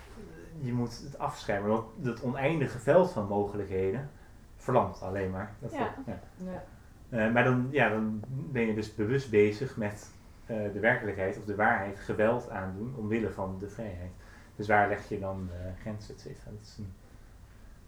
je 0.60 0.74
moet 0.74 1.02
het 1.04 1.18
afschermen. 1.20 1.70
Want 1.70 1.86
dat 1.96 2.22
oneindige 2.22 2.80
veld 2.80 3.12
van 3.12 3.28
mogelijkheden 3.28 4.10
verlamt 4.56 5.02
alleen 5.02 5.32
maar. 5.32 5.54
Dat 5.60 5.72
Ja. 5.72 5.94
ja. 6.06 6.20
Ja. 6.46 6.64
Eh, 7.10 7.34
maar 7.34 7.44
dan, 7.44 7.68
ja, 7.72 7.90
dan 7.90 8.22
ben 8.28 8.66
je 8.68 8.74
dus 8.74 8.96
bewust 8.96 9.30
bezig 9.30 9.78
met 9.78 10.12
eh, 10.46 10.58
de 10.74 10.80
werkelijkheid 10.80 11.38
of 11.38 11.44
de 11.46 11.56
waarheid 11.56 12.00
geweld 12.00 12.50
aandoen 12.50 12.94
omwille 12.98 13.30
van 13.30 13.56
de 13.60 13.70
vrijheid. 13.70 14.12
Dus 14.56 14.68
waar 14.68 14.88
leg 14.88 15.10
je 15.10 15.20
dan 15.20 15.48
de 15.52 15.72
grenzen, 15.82 16.14
et 16.14 16.20
cetera. 16.22 16.52
Dat 16.52 16.62
is 16.62 16.76
een- 16.78 16.94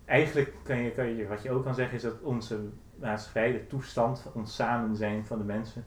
Eigenlijk 0.06 0.54
kan 0.64 0.78
je, 0.78 0.92
kan 0.92 1.16
je, 1.16 1.28
wat 1.28 1.42
je 1.42 1.52
ook 1.52 1.64
kan 1.64 1.76
zeggen 1.76 1.96
is 1.96 2.02
dat 2.02 2.20
onze 2.22 2.60
maatschappij, 3.02 3.52
de 3.52 3.68
toestand 3.68 4.20
van 4.20 4.32
ons 4.36 4.56
samen 4.56 4.96
zijn 4.96 5.26
van 5.26 5.38
de 5.38 5.44
mensen, 5.44 5.84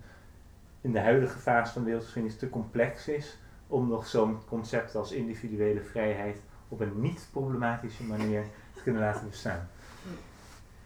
in 0.81 0.92
de 0.92 1.01
huidige 1.01 1.38
fase 1.38 1.72
van 1.72 1.81
de 1.83 1.87
wereldgeschiedenis 1.87 2.38
te 2.38 2.51
complex 2.51 3.09
is 3.09 3.38
om 3.66 3.88
nog 3.88 4.07
zo'n 4.07 4.38
concept 4.48 4.94
als 4.94 5.12
individuele 5.12 5.81
vrijheid 5.83 6.40
op 6.68 6.81
een 6.81 7.01
niet-problematische 7.01 8.03
manier 8.05 8.44
te 8.75 8.83
kunnen 8.83 9.03
laten 9.03 9.29
bestaan. 9.29 9.68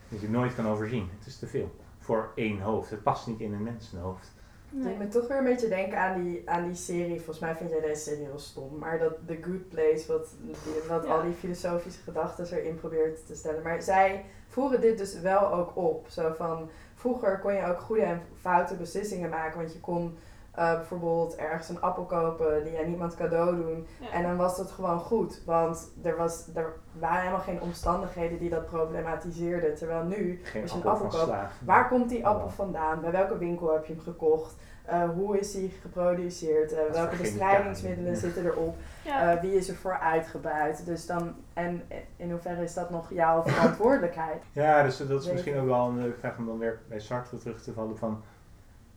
Dat 0.08 0.20
je 0.20 0.28
nooit 0.30 0.54
kan 0.54 0.66
overzien. 0.68 1.08
Het 1.18 1.26
is 1.26 1.38
te 1.38 1.46
veel 1.46 1.74
voor 1.98 2.32
één 2.34 2.60
hoofd. 2.60 2.90
Het 2.90 3.02
past 3.02 3.26
niet 3.26 3.40
in 3.40 3.52
een 3.52 3.62
mensenhoofd. 3.62 4.32
Het 4.70 4.82
Nee. 4.82 4.88
doet 4.88 4.98
me 4.98 5.08
toch 5.08 5.28
weer 5.28 5.38
een 5.38 5.44
beetje 5.44 5.68
denken 5.68 5.98
aan 5.98 6.22
die, 6.22 6.50
aan 6.50 6.64
die 6.66 6.74
serie. 6.74 7.16
Volgens 7.16 7.38
mij 7.38 7.56
vind 7.56 7.70
jij 7.70 7.80
deze 7.80 8.02
serie 8.02 8.24
heel 8.24 8.38
stom. 8.38 8.78
Maar 8.78 8.98
dat 8.98 9.14
The 9.26 9.38
Good 9.42 9.68
Place, 9.68 10.04
wat, 10.08 10.34
die- 10.42 10.54
wat 10.88 11.04
Ja. 11.04 11.14
al 11.14 11.22
die 11.22 11.32
filosofische 11.32 12.02
gedachten 12.02 12.58
erin 12.58 12.74
probeert 12.76 13.26
te 13.26 13.34
stellen. 13.34 13.62
Maar 13.62 13.82
zij 13.82 14.24
voeren 14.56 14.80
dit 14.80 14.98
dus 14.98 15.20
wel 15.20 15.52
ook 15.52 15.76
op. 15.76 16.06
Zo 16.08 16.32
van, 16.36 16.70
vroeger 16.94 17.38
kon 17.38 17.54
je 17.54 17.66
ook 17.66 17.80
goede 17.80 18.02
en 18.02 18.22
foute 18.40 18.74
beslissingen 18.74 19.30
maken. 19.30 19.58
Want 19.58 19.72
je 19.72 19.80
kon 19.80 20.16
eh, 20.50 20.74
bijvoorbeeld 20.74 21.36
ergens 21.36 21.68
een 21.68 21.80
appel 21.80 22.04
kopen 22.04 22.64
die 22.64 22.72
je 22.72 22.78
aan 22.78 22.88
niemand 22.88 23.14
cadeau 23.14 23.56
doen. 23.56 23.86
Ja. 24.00 24.10
En 24.10 24.22
dan 24.22 24.36
was 24.36 24.56
dat 24.56 24.70
gewoon 24.70 24.98
goed. 24.98 25.42
Want 25.44 25.92
er, 26.02 26.16
was, 26.16 26.46
er 26.54 26.72
waren 26.92 27.20
helemaal 27.20 27.40
geen 27.40 27.60
omstandigheden 27.60 28.38
die 28.38 28.50
dat 28.50 28.66
problematiseerden. 28.66 29.74
Terwijl 29.74 30.04
nu, 30.04 30.40
Geen 30.42 30.62
als 30.62 30.72
je 30.72 30.78
een 30.78 30.86
appel 30.86 31.08
koopt. 31.08 31.32
Waar 31.64 31.88
komt 31.88 32.08
die 32.08 32.26
appel 32.26 32.50
vandaan? 32.50 33.00
Bij 33.00 33.10
welke 33.10 33.38
winkel 33.38 33.72
heb 33.72 33.84
je 33.84 33.92
hem 33.92 34.02
gekocht? 34.02 34.54
Eh, 34.86 35.10
hoe 35.10 35.38
is 35.38 35.52
die 35.52 35.72
geproduceerd? 35.82 36.72
Eh, 36.72 36.92
welke 36.92 37.16
bestrijdingsmiddelen 37.16 38.16
zitten 38.16 38.44
erop? 38.44 38.76
Ja. 39.04 39.32
Eh, 39.34 39.40
wie 39.40 39.54
is 39.54 39.68
ervoor 39.68 39.98
uitgebuit? 39.98 40.86
Dus 40.86 41.06
dan, 41.06 41.34
en 41.52 41.82
in 42.16 42.30
hoeverre 42.30 42.62
is 42.62 42.74
dat 42.74 42.90
nog 42.90 43.12
jouw 43.12 43.42
verantwoordelijkheid? 43.42 44.42
Ja, 44.52 44.82
dus 44.82 44.96
dat 44.96 45.10
is 45.10 45.24
Weet 45.24 45.32
misschien 45.32 45.56
ook 45.56 45.66
wel 45.66 45.88
een 45.88 45.98
leuke 45.98 46.18
vraag 46.18 46.38
om 46.38 46.46
dan 46.46 46.58
weer 46.58 46.78
bij 46.88 47.00
Sartre 47.00 47.36
terug 47.36 47.62
te 47.62 47.72
vallen 47.72 47.98
van... 47.98 48.22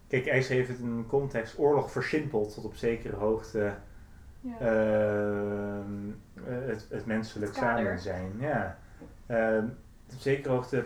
Kijk, 0.08 0.28
IJzer 0.28 0.56
heeft 0.56 0.69
het 0.69 0.80
in 0.80 0.88
een 0.88 1.08
context 1.08 1.60
oorlog 1.60 1.91
versimpeld 1.91 2.54
tot 2.54 2.65
op 2.65 2.75
zekere 2.75 3.15
hoogte 3.15 3.73
ja. 4.41 4.60
ehm, 4.60 6.10
eh, 6.34 6.67
het, 6.67 6.88
het 6.89 7.06
menselijk 7.06 7.52
Het 7.52 7.63
samen 7.63 7.99
zijn. 7.99 8.32
Ja. 8.39 8.78
Ehm, 9.25 9.65
op 10.13 10.19
zekere 10.19 10.54
hoogte 10.54 10.86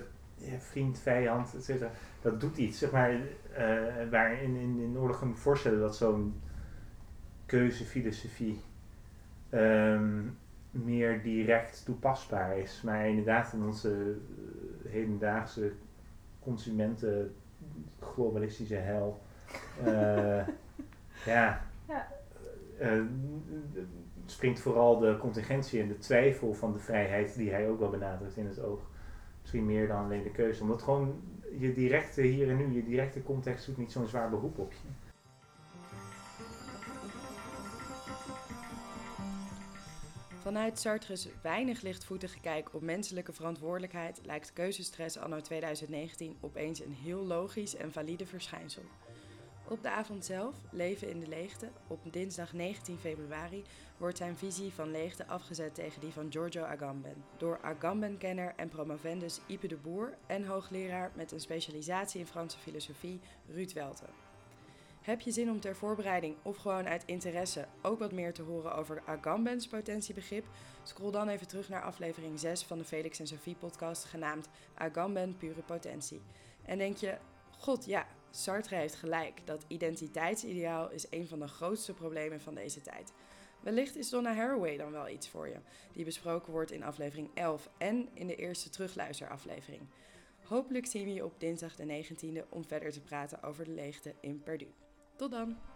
vriend, 0.60 1.00
vijand, 1.00 1.56
et 1.56 1.64
cetera. 1.64 1.90
Dat 2.22 2.40
doet 2.40 2.58
iets. 2.58 2.80
Zeg 2.80 2.92
maar, 2.92 3.12
eh, 3.54 4.10
waar 4.10 4.42
in, 4.42 4.56
in, 4.56 4.98
oorlog 4.98 5.20
kan 5.20 5.28
ik 5.28 5.34
me 5.34 5.40
voorstellen 5.40 5.80
dat 5.80 5.96
zo'n 5.96 6.42
keuzefilosofie 7.46 8.62
ehm, 9.50 10.22
meer 10.72 11.22
direct 11.24 11.86
toepasbaar 11.86 12.58
is. 12.58 12.82
Maar 12.82 13.08
inderdaad 13.08 13.54
in 13.54 13.64
onze 13.64 14.16
eh, 14.86 14.92
hedendaagse 14.92 15.72
consumenten 16.40 17.36
globalistische 18.00 18.76
hel. 18.76 19.22
eh, 19.86 20.48
ja. 21.26 21.62
Ja. 21.88 22.08
springt 24.26 24.60
vooral 24.60 25.00
de 25.00 25.18
contingentie 25.18 25.82
en 25.82 25.88
de 25.88 25.98
twijfel 25.98 26.54
van 26.54 26.74
de 26.74 26.80
vrijheid 26.80 27.36
die 27.36 27.52
hij 27.52 27.70
ook 27.70 27.80
wel 27.80 27.90
benadrukt 27.90 28.38
in 28.38 28.48
het 28.48 28.60
oog. 28.60 28.80
Misschien 29.42 29.66
meer 29.66 29.88
dan 29.88 30.04
alleen 30.04 30.24
de 30.24 30.32
keuze. 30.32 30.62
Omdat 30.62 30.82
gewoon 30.82 31.22
je 31.60 31.74
directe 31.74 32.22
hier 32.22 32.50
en 32.50 32.58
nu, 32.58 32.76
je 32.76 32.84
directe 32.84 33.24
context 33.24 33.66
doet 33.66 33.78
niet 33.78 33.92
zo'n 33.92 34.08
zwaar 34.08 34.30
beroep 34.30 34.58
op 34.58 34.72
je. 34.72 34.78
Vanuit 40.42 40.80
Sartre's 40.80 41.28
weinig 41.42 41.82
lichtvoetige 41.82 42.40
kijk 42.40 42.74
op 42.74 42.82
menselijke 42.82 43.34
verantwoordelijkheid 43.34 44.20
lijkt 44.26 44.54
keuzestress 44.54 45.18
anno 45.18 45.42
2019 45.42 46.38
opeens 46.42 46.80
een 46.80 46.94
heel 46.94 47.26
logisch 47.26 47.76
en 47.76 47.92
valide 47.92 48.26
verschijnsel. 48.26 48.84
Op 49.74 49.84
de 49.84 49.90
avond 49.90 50.26
zelf, 50.26 50.56
Leven 50.72 51.10
in 51.10 51.20
de 51.20 51.28
Leegte, 51.28 51.70
op 51.88 52.00
dinsdag 52.12 52.54
19 52.54 52.98
februari, 52.98 53.64
wordt 53.98 54.18
zijn 54.18 54.38
visie 54.38 54.74
van 54.74 54.92
leegte 54.92 55.28
afgezet 55.28 55.76
tegen 55.76 56.02
die 56.02 56.12
van 56.12 56.32
Giorgio 56.32 56.64
Agamben. 56.64 57.24
Door 57.38 57.60
Agamben-kenner 57.62 58.54
en 58.56 58.70
promovendus 58.70 59.40
Ipe 59.48 59.68
de 59.68 59.76
Boer 59.76 60.18
en 60.28 60.46
hoogleraar 60.46 61.12
met 61.16 61.32
een 61.32 61.40
specialisatie 61.40 62.20
in 62.20 62.28
Franse 62.28 62.58
filosofie 62.58 63.20
Ruud 63.48 63.74
Welte. 63.74 64.06
Heb 65.02 65.22
je 65.22 65.32
zin 65.32 65.50
om 65.50 65.60
ter 65.60 65.76
voorbereiding 65.76 66.36
of 66.42 66.58
gewoon 66.58 66.88
uit 66.88 67.06
interesse 67.06 67.68
ook 67.82 68.00
wat 68.00 68.12
meer 68.12 68.34
te 68.34 68.42
horen 68.42 68.76
over 68.76 69.04
Agambens 69.06 69.68
potentiebegrip? 69.68 70.46
Scroll 70.84 71.12
dan 71.12 71.30
even 71.30 71.48
terug 71.48 71.70
naar 71.70 71.84
aflevering 71.84 72.40
6 72.40 72.64
van 72.64 72.78
de 72.78 72.86
Felix 72.86 73.20
en 73.20 73.28
Sophie 73.28 73.56
podcast 73.56 74.04
genaamd 74.04 74.50
Agamben 74.74 75.38
pure 75.38 75.62
potentie. 75.62 76.22
En 76.66 76.78
denk 76.78 76.98
je, 76.98 77.18
god 77.58 77.86
ja, 77.86 78.08
Sartre 78.36 78.76
heeft 78.76 78.96
gelijk, 78.96 79.42
dat 79.46 79.66
identiteitsideaal 79.68 80.92
is 80.92 81.06
een 81.10 81.28
van 81.28 81.40
de 81.40 81.48
grootste 81.48 81.94
problemen 81.94 82.42
van 82.42 82.56
deze 82.56 82.82
tijd. 82.82 83.14
Wellicht 83.60 83.96
is 83.96 84.10
Donna 84.10 84.34
Haraway 84.34 84.78
dan 84.78 84.92
wel 84.92 85.10
iets 85.10 85.28
voor 85.28 85.48
je, 85.48 85.58
die 85.94 86.06
besproken 86.06 86.52
wordt 86.52 86.72
in 86.72 86.84
aflevering 86.84 87.30
11 87.34 87.70
en 87.78 88.10
in 88.14 88.28
de 88.28 88.36
eerste 88.36 88.70
terugluisteraflevering. 88.70 89.82
Hopelijk 90.44 90.86
zien 90.86 91.06
we 91.06 91.14
je 91.14 91.26
op 91.26 91.40
dinsdag 91.40 91.76
de 91.76 92.04
19e 92.04 92.50
om 92.50 92.66
verder 92.66 92.92
te 92.92 93.02
praten 93.02 93.44
over 93.44 93.66
de 93.66 93.72
leegte 93.72 94.16
in 94.22 94.42
Perdu. 94.44 94.68
Tot 95.16 95.32
Tot 95.32 95.32
dan! 95.32 95.73